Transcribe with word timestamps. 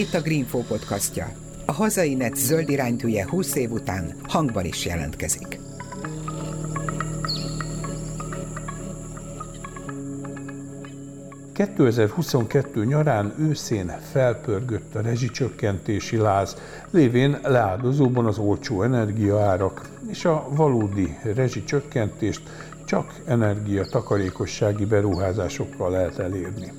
Itt 0.00 0.14
a 0.14 0.20
Greenfo 0.20 0.58
podcastja. 0.58 1.32
A 1.66 1.72
hazai 1.72 2.14
net 2.14 2.36
zöld 2.36 2.68
iránytűje 2.68 3.28
20 3.28 3.54
év 3.54 3.70
után 3.70 4.14
hangban 4.22 4.64
is 4.64 4.86
jelentkezik. 4.86 5.60
...2022 11.54 12.86
nyarán 12.86 13.34
őszén 13.38 13.92
felpörgött 14.12 14.94
a 14.94 15.00
rezsicsökkentési 15.00 16.16
láz, 16.16 16.56
lévén 16.90 17.38
leáldozóban 17.42 18.26
az 18.26 18.38
olcsó 18.38 18.82
energiaárak, 18.82 19.88
és 20.08 20.24
a 20.24 20.46
valódi 20.50 21.18
rezsicsökkentést 21.22 22.42
csak 22.90 23.20
energia 23.24 23.84
takarékossági 23.84 24.84
beruházásokkal 24.84 25.90
lehet 25.90 26.18
elérni. 26.18 26.72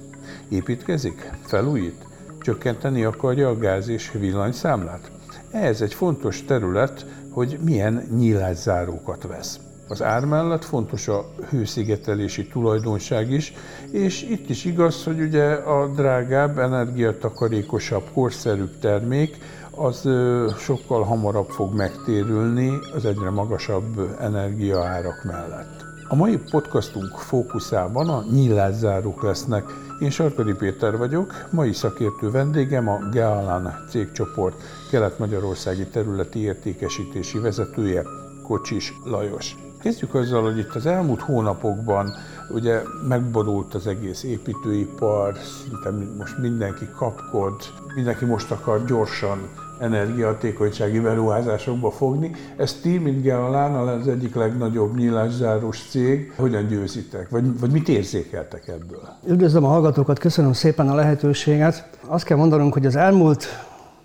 Építkezik? 0.50 1.32
Felújít? 1.46 2.06
Csökkenteni 2.40 3.04
akarja 3.04 3.50
a 3.50 3.58
gáz 3.58 3.88
és 3.88 4.12
villanyszámlát? 4.12 5.12
Ez 5.52 5.82
egy 5.82 5.94
fontos 5.94 6.44
terület, 6.44 7.06
hogy 7.30 7.60
milyen 7.64 8.08
nyílászárókat 8.16 9.28
vesz. 9.28 9.60
Az 9.88 10.02
ár 10.02 10.26
mellett 10.26 10.66
fontos 10.66 11.08
a 11.08 11.26
hőszigetelési 11.50 12.48
tulajdonság 12.48 13.32
is, 13.32 13.54
és 13.92 14.24
itt 14.24 14.50
is 14.50 14.66
igaz, 14.66 15.04
hogy 15.04 15.22
ugye 15.22 15.54
a 15.54 15.88
drágább, 15.88 16.58
energiatakarékosabb, 16.58 18.04
korszerűbb 18.14 18.80
termék 18.80 19.38
az 19.76 20.10
sokkal 20.58 21.04
hamarabb 21.04 21.50
fog 21.50 21.74
megtérülni 21.74 22.72
az 22.96 23.06
egyre 23.06 23.30
magasabb 23.30 24.18
energiaárak 24.20 25.24
mellett. 25.24 25.91
A 26.12 26.16
mai 26.16 26.38
podcastunk 26.38 27.18
fókuszában 27.18 28.10
a 28.10 28.24
nyílászárók 28.32 29.24
lesznek. 29.24 29.64
Én 30.00 30.10
Sarkadi 30.10 30.54
Péter 30.54 30.98
vagyok, 30.98 31.48
mai 31.52 31.74
szakértő 31.74 32.32
vendégem 32.32 32.88
a 32.88 33.00
Gealán 33.12 33.86
cégcsoport 33.90 34.62
kelet-magyarországi 34.90 35.86
területi 35.86 36.40
értékesítési 36.40 37.40
vezetője, 37.40 38.04
Kocsis 38.44 38.94
Lajos. 39.06 39.56
Kezdjük 39.80 40.16
azzal, 40.16 40.44
hogy 40.44 40.58
itt 40.58 40.76
az 40.76 40.86
elmúlt 40.86 41.22
hónapokban 41.22 42.14
ugye 42.50 42.82
megborult 43.08 43.74
az 43.74 43.88
egész 43.88 44.24
építőipar, 44.24 45.38
szinte 45.64 45.92
most 46.18 46.38
mindenki 46.38 46.90
kapkod, 46.96 47.54
mindenki 47.96 48.26
most 48.26 48.52
akar 48.52 48.86
gyorsan 48.86 49.50
energiahatékonysági 49.82 51.00
beruházásokba 51.00 51.92
fogni. 51.92 52.32
Ezt 52.58 52.82
ti, 52.82 52.98
mint 52.98 53.22
Gealán, 53.22 53.74
az 53.74 54.08
egyik 54.08 54.36
legnagyobb 54.36 54.96
nyílászáros 54.98 55.88
cég, 55.90 56.34
hogyan 56.36 56.68
győzitek? 56.68 57.30
Vagy, 57.30 57.60
vagy 57.60 57.72
mit 57.72 57.90
érzékeltek 57.90 58.68
ebből? 58.68 59.02
Üdvözlöm 59.28 59.64
a 59.64 59.68
hallgatókat, 59.68 60.20
köszönöm 60.20 60.54
szépen 60.54 60.90
a 60.90 60.96
lehetőséget. 60.96 61.90
Azt 62.06 62.26
kell 62.26 62.38
mondanunk, 62.38 62.74
hogy 62.74 62.86
az 62.86 62.96
elmúlt 62.96 63.46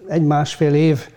egy-másfél 0.08 0.74
év 0.74 1.08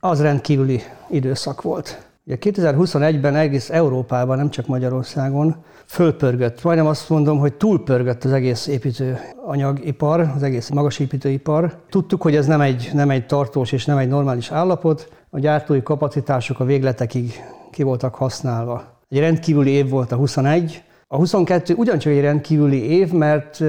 az 0.00 0.20
rendkívüli 0.20 0.82
időszak 1.10 1.62
volt. 1.62 2.05
Ugye 2.28 2.38
2021-ben 2.40 3.34
egész 3.34 3.70
Európában, 3.70 4.36
nem 4.36 4.50
csak 4.50 4.66
Magyarországon 4.66 5.56
fölpörgött, 5.86 6.62
majdnem 6.62 6.86
azt 6.86 7.08
mondom, 7.08 7.38
hogy 7.38 7.54
túlpörgött 7.54 8.24
az 8.24 8.32
egész 8.32 8.66
építőanyagipar, 8.66 10.20
az 10.20 10.42
egész 10.42 10.68
magasépítőipar. 10.68 11.78
Tudtuk, 11.90 12.22
hogy 12.22 12.36
ez 12.36 12.46
nem 12.46 12.60
egy, 12.60 12.90
nem 12.92 13.10
egy 13.10 13.26
tartós 13.26 13.72
és 13.72 13.84
nem 13.84 13.98
egy 13.98 14.08
normális 14.08 14.50
állapot, 14.50 15.08
a 15.30 15.38
gyártói 15.38 15.82
kapacitások 15.82 16.60
a 16.60 16.64
végletekig 16.64 17.32
ki 17.70 17.82
voltak 17.82 18.14
használva. 18.14 19.00
Egy 19.08 19.18
rendkívüli 19.18 19.70
év 19.70 19.88
volt 19.88 20.12
a 20.12 20.16
21, 20.16 20.82
a 21.08 21.16
22 21.16 21.74
ugyancsak 21.74 22.12
egy 22.12 22.20
rendkívüli 22.20 22.90
év, 22.90 23.12
mert 23.12 23.62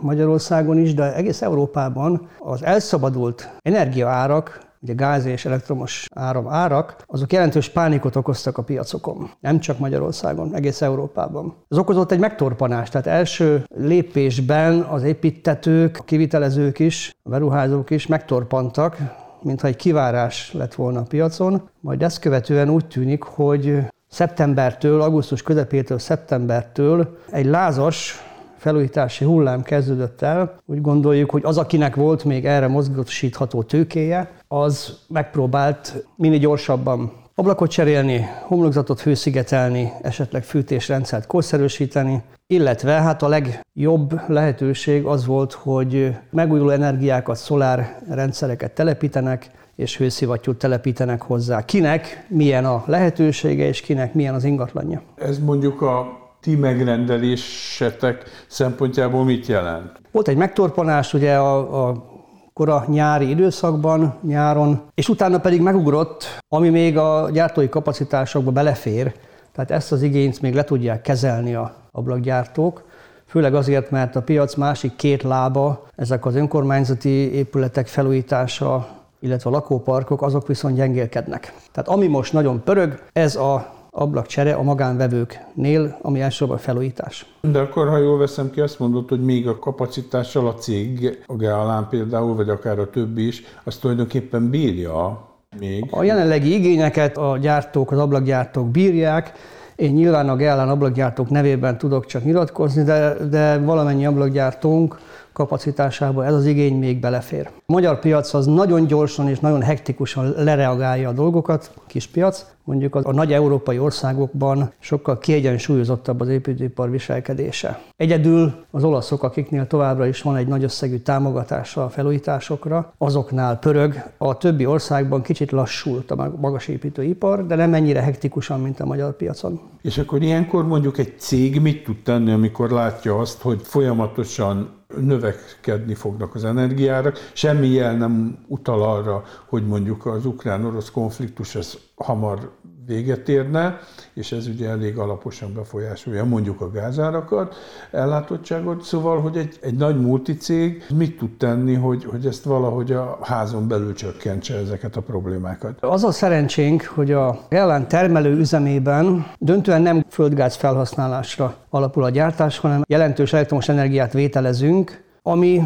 Magyarországon 0.00 0.78
is, 0.78 0.94
de 0.94 1.14
egész 1.14 1.42
Európában 1.42 2.28
az 2.38 2.64
elszabadult 2.64 3.50
energiaárak 3.62 4.70
ugye 4.82 4.92
gáz 4.92 5.24
és 5.24 5.44
elektromos 5.44 6.06
áram 6.14 6.48
árak, 6.48 6.96
azok 7.06 7.32
jelentős 7.32 7.68
pánikot 7.68 8.16
okoztak 8.16 8.58
a 8.58 8.62
piacokon. 8.62 9.30
Nem 9.40 9.60
csak 9.60 9.78
Magyarországon, 9.78 10.54
egész 10.54 10.82
Európában. 10.82 11.54
Ez 11.68 11.78
okozott 11.78 12.12
egy 12.12 12.18
megtorpanást, 12.18 12.92
tehát 12.92 13.06
első 13.06 13.64
lépésben 13.76 14.80
az 14.80 15.02
építetők, 15.02 15.98
a 15.98 16.04
kivitelezők 16.04 16.78
is, 16.78 17.16
a 17.22 17.28
beruházók 17.28 17.90
is 17.90 18.06
megtorpantak, 18.06 18.96
mintha 19.42 19.66
egy 19.66 19.76
kivárás 19.76 20.52
lett 20.52 20.74
volna 20.74 21.00
a 21.00 21.06
piacon, 21.08 21.68
majd 21.80 22.02
ezt 22.02 22.18
követően 22.18 22.70
úgy 22.70 22.86
tűnik, 22.86 23.22
hogy 23.22 23.78
szeptembertől, 24.08 25.00
augusztus 25.00 25.42
közepétől, 25.42 25.98
szeptembertől 25.98 27.18
egy 27.30 27.46
lázas 27.46 28.31
felújítási 28.62 29.24
hullám 29.24 29.62
kezdődött 29.62 30.22
el. 30.22 30.56
Úgy 30.66 30.80
gondoljuk, 30.80 31.30
hogy 31.30 31.42
az, 31.44 31.58
akinek 31.58 31.94
volt 31.94 32.24
még 32.24 32.46
erre 32.46 32.68
mozgósítható 32.68 33.62
tőkéje, 33.62 34.30
az 34.48 34.98
megpróbált 35.08 36.04
minél 36.16 36.38
gyorsabban 36.38 37.12
ablakot 37.34 37.70
cserélni, 37.70 38.26
homlokzatot 38.46 39.00
főszigetelni, 39.00 39.92
esetleg 40.02 40.44
fűtésrendszert 40.44 41.26
korszerűsíteni, 41.26 42.22
illetve 42.46 42.92
hát 42.92 43.22
a 43.22 43.28
legjobb 43.28 44.28
lehetőség 44.28 45.04
az 45.04 45.26
volt, 45.26 45.52
hogy 45.52 46.16
megújuló 46.30 46.68
energiákat, 46.68 47.36
szolár 47.36 47.98
rendszereket 48.08 48.72
telepítenek, 48.72 49.50
és 49.76 49.96
hőszivattyút 49.96 50.58
telepítenek 50.58 51.22
hozzá. 51.22 51.64
Kinek 51.64 52.26
milyen 52.28 52.64
a 52.64 52.82
lehetősége, 52.86 53.66
és 53.66 53.80
kinek 53.80 54.14
milyen 54.14 54.34
az 54.34 54.44
ingatlanja. 54.44 55.02
Ez 55.16 55.38
mondjuk 55.38 55.82
a 55.82 56.21
ti 56.42 56.56
megrendelésetek 56.56 58.44
szempontjából 58.46 59.24
mit 59.24 59.46
jelent? 59.46 60.00
Volt 60.10 60.28
egy 60.28 60.36
megtorpanás 60.36 61.14
ugye 61.14 61.36
a, 61.36 61.86
a 61.88 62.04
kora 62.52 62.84
nyári 62.88 63.28
időszakban, 63.28 64.14
nyáron, 64.22 64.82
és 64.94 65.08
utána 65.08 65.38
pedig 65.38 65.60
megugrott, 65.60 66.24
ami 66.48 66.68
még 66.68 66.96
a 66.96 67.30
gyártói 67.32 67.68
kapacitásokba 67.68 68.50
belefér, 68.50 69.14
tehát 69.52 69.70
ezt 69.70 69.92
az 69.92 70.02
igényt 70.02 70.40
még 70.40 70.54
le 70.54 70.64
tudják 70.64 71.02
kezelni 71.02 71.54
a 71.54 71.74
ablakgyártók, 71.90 72.84
főleg 73.26 73.54
azért, 73.54 73.90
mert 73.90 74.16
a 74.16 74.22
piac 74.22 74.54
másik 74.54 74.96
két 74.96 75.22
lába, 75.22 75.86
ezek 75.96 76.26
az 76.26 76.34
önkormányzati 76.34 77.34
épületek 77.34 77.86
felújítása, 77.86 78.88
illetve 79.20 79.50
a 79.50 79.52
lakóparkok, 79.52 80.22
azok 80.22 80.46
viszont 80.46 80.76
gyengélkednek. 80.76 81.54
Tehát 81.72 81.88
ami 81.88 82.06
most 82.06 82.32
nagyon 82.32 82.62
pörög, 82.64 83.02
ez 83.12 83.36
a 83.36 83.80
ablakcsere 83.94 84.52
a 84.52 84.62
magánvevőknél, 84.62 85.98
ami 86.02 86.20
elsősorban 86.20 86.58
felújítás. 86.58 87.26
De 87.40 87.58
akkor, 87.58 87.88
ha 87.88 87.96
jól 87.96 88.18
veszem 88.18 88.50
ki, 88.50 88.60
azt 88.60 88.78
mondod, 88.78 89.08
hogy 89.08 89.24
még 89.24 89.48
a 89.48 89.58
kapacitással 89.58 90.46
a 90.46 90.54
cég, 90.54 91.22
a 91.26 91.34
Gealán 91.34 91.88
például, 91.90 92.34
vagy 92.34 92.48
akár 92.48 92.78
a 92.78 92.90
többi 92.90 93.26
is, 93.26 93.42
azt 93.64 93.80
tulajdonképpen 93.80 94.50
bírja 94.50 95.28
még. 95.58 95.88
A 95.90 96.02
jelenlegi 96.02 96.54
igényeket 96.54 97.16
a 97.16 97.38
gyártók, 97.38 97.92
az 97.92 97.98
ablakgyártók 97.98 98.70
bírják, 98.70 99.32
én 99.76 99.92
nyilván 99.92 100.28
a 100.28 100.36
Gealán 100.36 100.68
ablakgyártók 100.68 101.30
nevében 101.30 101.78
tudok 101.78 102.06
csak 102.06 102.24
nyilatkozni, 102.24 102.82
de, 102.82 103.14
de 103.30 103.58
valamennyi 103.58 104.06
ablakgyártónk 104.06 104.98
kapacitásába 105.32 106.24
ez 106.24 106.34
az 106.34 106.46
igény 106.46 106.78
még 106.78 107.00
belefér. 107.00 107.50
A 107.56 107.72
magyar 107.72 107.98
piac 107.98 108.34
az 108.34 108.46
nagyon 108.46 108.86
gyorsan 108.86 109.28
és 109.28 109.40
nagyon 109.40 109.62
hektikusan 109.62 110.32
lereagálja 110.36 111.08
a 111.08 111.12
dolgokat, 111.12 111.70
kis 111.86 112.06
piac, 112.06 112.46
mondjuk 112.64 112.94
a, 112.94 113.12
nagy 113.12 113.32
európai 113.32 113.78
országokban 113.78 114.72
sokkal 114.78 115.18
kiegyensúlyozottabb 115.18 116.20
az 116.20 116.28
építőipar 116.28 116.90
viselkedése. 116.90 117.80
Egyedül 117.96 118.52
az 118.70 118.84
olaszok, 118.84 119.22
akiknél 119.22 119.66
továbbra 119.66 120.06
is 120.06 120.22
van 120.22 120.36
egy 120.36 120.46
nagy 120.46 120.62
összegű 120.64 120.96
támogatása 120.98 121.84
a 121.84 121.88
felújításokra, 121.88 122.92
azoknál 122.98 123.58
pörög. 123.58 124.02
A 124.18 124.36
többi 124.36 124.66
országban 124.66 125.22
kicsit 125.22 125.50
lassult 125.50 126.10
a 126.10 126.32
magas 126.40 126.68
építőipar, 126.68 127.46
de 127.46 127.54
nem 127.54 127.74
ennyire 127.74 128.00
hektikusan, 128.00 128.60
mint 128.60 128.80
a 128.80 128.86
magyar 128.86 129.16
piacon. 129.16 129.60
És 129.82 129.98
akkor 129.98 130.22
ilyenkor 130.22 130.66
mondjuk 130.66 130.98
egy 130.98 131.14
cég 131.18 131.60
mit 131.60 131.84
tud 131.84 131.96
tenni, 132.02 132.32
amikor 132.32 132.70
látja 132.70 133.18
azt, 133.18 133.40
hogy 133.40 133.60
folyamatosan 133.62 134.68
növekedni 135.00 135.94
fognak 135.94 136.34
az 136.34 136.44
energiárak. 136.44 137.30
Semmi 137.32 137.68
jel 137.68 137.96
nem 137.96 138.38
utal 138.46 138.82
arra, 138.82 139.24
hogy 139.46 139.66
mondjuk 139.66 140.06
az 140.06 140.26
ukrán-orosz 140.26 140.90
konfliktus 140.90 141.54
ez 141.54 141.78
hamar 141.94 142.50
véget 142.86 143.28
érne, 143.28 143.78
és 144.14 144.32
ez 144.32 144.46
ugye 144.46 144.68
elég 144.68 144.98
alaposan 144.98 145.52
befolyásolja 145.54 146.24
mondjuk 146.24 146.60
a 146.60 146.70
gázárakat, 146.70 147.54
ellátottságot, 147.90 148.82
szóval, 148.82 149.20
hogy 149.20 149.36
egy, 149.36 149.58
egy 149.60 149.74
nagy 149.74 150.00
multicég 150.00 150.84
mit 150.94 151.18
tud 151.18 151.36
tenni, 151.36 151.74
hogy, 151.74 152.04
hogy 152.04 152.26
ezt 152.26 152.44
valahogy 152.44 152.92
a 152.92 153.18
házon 153.22 153.68
belül 153.68 153.94
csökkentse 153.94 154.54
ezeket 154.56 154.96
a 154.96 155.00
problémákat? 155.00 155.76
Az 155.80 156.04
a 156.04 156.10
szerencsénk, 156.10 156.82
hogy 156.82 157.12
a 157.12 157.40
ellen 157.48 157.88
termelő 157.88 158.36
üzemében 158.36 159.26
döntően 159.38 159.82
nem 159.82 160.04
földgáz 160.08 160.56
felhasználásra 160.56 161.54
alapul 161.70 162.04
a 162.04 162.10
gyártás, 162.10 162.58
hanem 162.58 162.82
jelentős 162.86 163.32
elektromos 163.32 163.68
energiát 163.68 164.12
vételezünk, 164.12 165.04
ami 165.22 165.62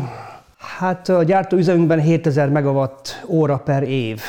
hát 0.79 1.09
a 1.09 1.23
gyártóüzemünkben 1.23 2.01
7000 2.01 2.51
megawatt 2.51 3.25
óra 3.27 3.59
per 3.59 3.83
év 3.83 4.21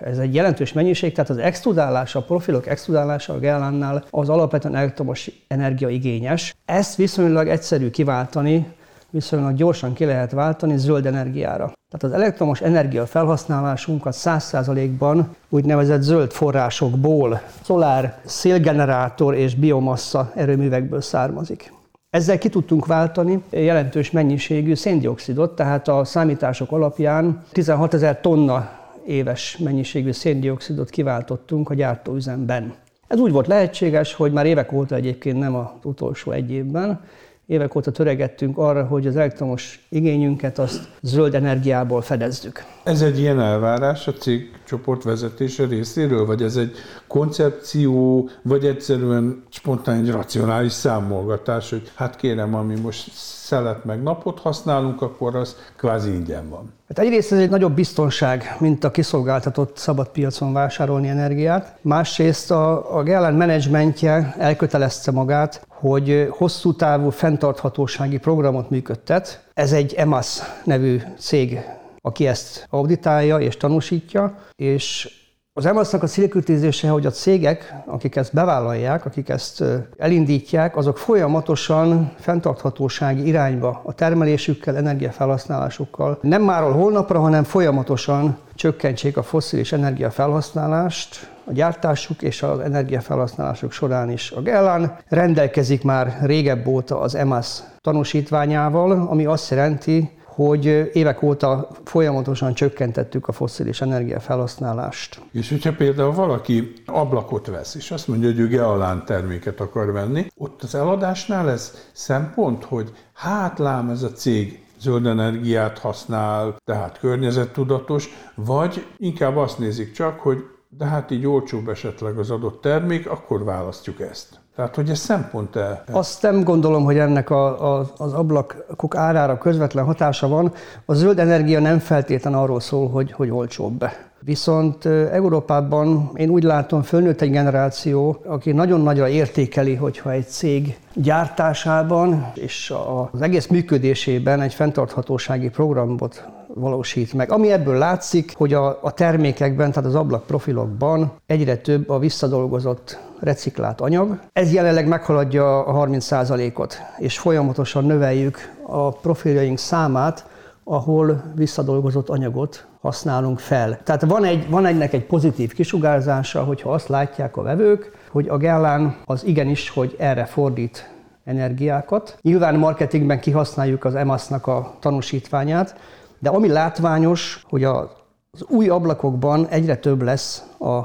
Ez 0.00 0.18
egy 0.18 0.34
jelentős 0.34 0.72
mennyiség, 0.72 1.12
tehát 1.12 1.30
az 1.30 1.38
extrudálása, 1.38 2.18
a 2.18 2.22
profilok 2.22 2.66
extrudálása 2.66 3.32
a 3.32 3.38
Gellánnál 3.38 4.04
az 4.10 4.28
alapvetően 4.28 4.76
elektromos 4.76 5.30
energiaigényes. 5.48 6.56
Ezt 6.64 6.96
viszonylag 6.96 7.48
egyszerű 7.48 7.90
kiváltani, 7.90 8.66
viszonylag 9.10 9.54
gyorsan 9.54 9.92
ki 9.92 10.04
lehet 10.04 10.30
váltani 10.30 10.76
zöld 10.76 11.06
energiára. 11.06 11.72
Tehát 11.90 12.16
az 12.16 12.22
elektromos 12.22 12.60
energia 12.60 13.06
felhasználásunkat 13.06 14.14
100%-ban 14.16 15.36
úgynevezett 15.48 16.00
zöld 16.00 16.32
forrásokból, 16.32 17.40
szolár, 17.62 18.18
szélgenerátor 18.24 19.34
és 19.34 19.54
biomassa 19.54 20.32
erőművekből 20.34 21.00
származik. 21.00 21.72
Ezzel 22.10 22.38
ki 22.38 22.48
tudtunk 22.48 22.86
váltani 22.86 23.42
jelentős 23.50 24.10
mennyiségű 24.10 24.74
széndiokszidot, 24.74 25.56
tehát 25.56 25.88
a 25.88 26.04
számítások 26.04 26.72
alapján 26.72 27.42
16 27.52 27.94
ezer 27.94 28.20
tonna 28.20 28.70
éves 29.06 29.56
mennyiségű 29.56 30.10
széndiokszidot 30.12 30.90
kiváltottunk 30.90 31.70
a 31.70 31.74
gyártóüzemben. 31.74 32.74
Ez 33.06 33.18
úgy 33.18 33.32
volt 33.32 33.46
lehetséges, 33.46 34.14
hogy 34.14 34.32
már 34.32 34.46
évek 34.46 34.72
óta 34.72 34.94
egyébként 34.94 35.38
nem 35.38 35.54
az 35.54 35.66
utolsó 35.82 36.30
egy 36.30 36.50
évben, 36.50 37.00
évek 37.46 37.74
óta 37.74 37.90
töregettünk 37.90 38.58
arra, 38.58 38.84
hogy 38.84 39.06
az 39.06 39.16
elektromos 39.16 39.86
igényünket 39.88 40.58
azt 40.58 40.88
zöld 41.00 41.34
energiából 41.34 42.02
fedezzük. 42.02 42.64
Ez 42.82 43.02
egy 43.02 43.18
ilyen 43.18 43.40
elvárás 43.40 44.06
a 44.06 44.12
cég 44.12 44.50
csoport 44.66 45.02
vezetése 45.02 45.66
részéről, 45.66 46.26
vagy 46.26 46.42
ez 46.42 46.56
egy 46.56 46.72
koncepció, 47.06 48.28
vagy 48.42 48.64
egyszerűen 48.64 49.44
spontán 49.48 49.96
egy 49.96 50.10
racionális 50.10 50.72
számolgatás, 50.72 51.70
hogy 51.70 51.90
hát 51.94 52.16
kérem, 52.16 52.54
ami 52.54 52.80
most 52.80 53.10
szelet 53.44 53.84
meg 53.84 54.02
napot 54.02 54.38
használunk, 54.38 55.02
akkor 55.02 55.36
az 55.36 55.56
kvázi 55.76 56.12
ingyen 56.12 56.48
van. 56.48 56.72
Hát 56.88 56.98
egyrészt 56.98 57.32
ez 57.32 57.38
egy 57.38 57.50
nagyobb 57.50 57.74
biztonság, 57.74 58.56
mint 58.58 58.84
a 58.84 58.90
kiszolgáltatott 58.90 59.76
szabad 59.76 60.08
piacon 60.08 60.52
vásárolni 60.52 61.08
energiát. 61.08 61.78
Másrészt 61.80 62.50
a, 62.50 62.96
a 62.96 63.02
Gellán 63.02 63.34
menedzsmentje 63.34 64.34
elkötelezte 64.38 65.10
magát, 65.10 65.66
hogy 65.88 66.28
hosszú 66.30 66.72
távú 66.72 67.10
fenntarthatósági 67.10 68.18
programot 68.18 68.70
működtet. 68.70 69.44
Ez 69.54 69.72
egy 69.72 69.94
EMAS 69.94 70.40
nevű 70.64 71.00
cég, 71.18 71.60
aki 72.00 72.26
ezt 72.26 72.66
auditálja 72.70 73.38
és 73.38 73.56
tanúsítja, 73.56 74.38
és 74.56 75.08
az 75.52 75.66
EMAS-nak 75.66 76.02
a 76.02 76.06
célkütőzése, 76.06 76.88
hogy 76.88 77.06
a 77.06 77.10
cégek, 77.10 77.74
akik 77.86 78.16
ezt 78.16 78.34
bevállalják, 78.34 79.06
akik 79.06 79.28
ezt 79.28 79.64
elindítják, 79.96 80.76
azok 80.76 80.98
folyamatosan 80.98 82.12
fenntarthatósági 82.18 83.26
irányba 83.26 83.80
a 83.84 83.92
termelésükkel, 83.92 84.76
energiafelhasználásukkal 84.76 86.18
nem 86.22 86.42
máról 86.42 86.72
holnapra, 86.72 87.20
hanem 87.20 87.44
folyamatosan 87.44 88.38
csökkentsék 88.54 89.16
a 89.16 89.22
foszilis 89.22 89.72
energiafelhasználást, 89.72 91.33
a 91.44 91.52
gyártásuk 91.52 92.22
és 92.22 92.42
az 92.42 92.58
energiafelhasználásuk 92.58 93.72
során 93.72 94.10
is. 94.10 94.30
A 94.30 94.40
Gellán 94.40 94.96
rendelkezik 95.08 95.82
már 95.82 96.18
régebb 96.22 96.66
óta 96.66 97.00
az 97.00 97.14
EMAS 97.14 97.62
tanúsítványával, 97.80 98.90
ami 98.90 99.24
azt 99.24 99.50
jelenti, 99.50 100.10
hogy 100.24 100.90
évek 100.92 101.22
óta 101.22 101.68
folyamatosan 101.84 102.54
csökkentettük 102.54 103.28
a 103.28 103.32
fosszilis 103.32 103.80
energiafelhasználást. 103.80 105.20
És 105.32 105.48
hogyha 105.48 105.72
például 105.72 106.12
valaki 106.12 106.72
ablakot 106.86 107.46
vesz, 107.46 107.74
és 107.74 107.90
azt 107.90 108.08
mondja, 108.08 108.28
hogy 108.28 108.38
ő 108.38 108.48
gealán 108.48 109.04
terméket 109.04 109.60
akar 109.60 109.92
venni, 109.92 110.26
ott 110.36 110.62
az 110.62 110.74
eladásnál 110.74 111.50
ez 111.50 111.74
szempont, 111.92 112.64
hogy 112.64 112.92
hát 113.12 113.58
lám 113.58 113.88
ez 113.88 114.02
a 114.02 114.12
cég 114.12 114.62
zöld 114.80 115.06
energiát 115.06 115.78
használ, 115.78 116.56
tehát 116.64 116.98
környezettudatos, 116.98 118.08
vagy 118.34 118.86
inkább 118.96 119.36
azt 119.36 119.58
nézik 119.58 119.92
csak, 119.92 120.20
hogy 120.20 120.44
de 120.78 120.84
hát 120.84 121.10
így 121.10 121.26
olcsóbb 121.26 121.68
esetleg 121.68 122.18
az 122.18 122.30
adott 122.30 122.60
termék, 122.60 123.10
akkor 123.10 123.44
választjuk 123.44 124.00
ezt. 124.00 124.40
Tehát, 124.56 124.74
hogy 124.74 124.90
ez 124.90 124.98
szempont-e? 124.98 125.84
Azt 125.90 126.22
nem 126.22 126.42
gondolom, 126.42 126.84
hogy 126.84 126.98
ennek 126.98 127.30
a, 127.30 127.76
a, 127.78 127.90
az 127.96 128.12
ablakok 128.12 128.96
árára 128.96 129.38
közvetlen 129.38 129.84
hatása 129.84 130.28
van. 130.28 130.52
A 130.84 130.94
zöld 130.94 131.18
energia 131.18 131.60
nem 131.60 131.78
feltétlen 131.78 132.34
arról 132.34 132.60
szól, 132.60 132.88
hogy, 132.88 133.12
hogy 133.12 133.30
olcsóbb. 133.30 133.84
Viszont 134.24 134.86
Európában 134.86 136.10
én 136.14 136.28
úgy 136.28 136.42
látom, 136.42 136.82
fölnőtt 136.82 137.20
egy 137.20 137.30
generáció, 137.30 138.16
aki 138.26 138.52
nagyon 138.52 138.80
nagyra 138.80 139.08
értékeli, 139.08 139.74
hogyha 139.74 140.10
egy 140.10 140.26
cég 140.26 140.78
gyártásában 140.94 142.32
és 142.34 142.74
az 143.12 143.20
egész 143.20 143.46
működésében 143.46 144.40
egy 144.40 144.54
fenntarthatósági 144.54 145.48
programot 145.48 146.28
valósít 146.54 147.12
meg. 147.12 147.32
Ami 147.32 147.52
ebből 147.52 147.78
látszik, 147.78 148.32
hogy 148.36 148.52
a, 148.52 148.78
a 148.82 148.92
termékekben, 148.92 149.72
tehát 149.72 149.88
az 149.88 149.94
ablakprofilokban 149.94 151.12
egyre 151.26 151.56
több 151.56 151.88
a 151.88 151.98
visszadolgozott 151.98 152.98
reciklált 153.20 153.80
anyag. 153.80 154.20
Ez 154.32 154.52
jelenleg 154.52 154.88
meghaladja 154.88 155.64
a 155.64 155.86
30%-ot, 155.86 156.82
és 156.98 157.18
folyamatosan 157.18 157.84
növeljük 157.84 158.38
a 158.66 158.88
profiljaink 158.90 159.58
számát, 159.58 160.26
ahol 160.64 161.22
visszadolgozott 161.34 162.08
anyagot 162.08 162.66
használunk 162.84 163.38
fel. 163.38 163.78
Tehát 163.82 164.04
van, 164.04 164.24
egy, 164.24 164.50
van 164.50 164.66
egynek 164.66 164.92
egy 164.92 165.06
pozitív 165.06 165.52
kisugárzása, 165.52 166.44
hogyha 166.44 166.72
azt 166.72 166.88
látják 166.88 167.36
a 167.36 167.42
vevők, 167.42 167.90
hogy 168.10 168.28
a 168.28 168.36
Gellán 168.36 168.96
az 169.04 169.24
igenis, 169.24 169.70
hogy 169.70 169.94
erre 169.98 170.24
fordít 170.24 170.90
energiákat. 171.24 172.18
Nyilván 172.22 172.58
marketingben 172.58 173.20
kihasználjuk 173.20 173.84
az 173.84 173.94
EMAS-nak 173.94 174.46
a 174.46 174.74
tanúsítványát, 174.80 175.76
de 176.18 176.30
ami 176.30 176.48
látványos, 176.48 177.44
hogy 177.48 177.64
az 177.64 178.44
új 178.48 178.68
ablakokban 178.68 179.46
egyre 179.46 179.76
több 179.76 180.02
lesz 180.02 180.42
a 180.58 180.82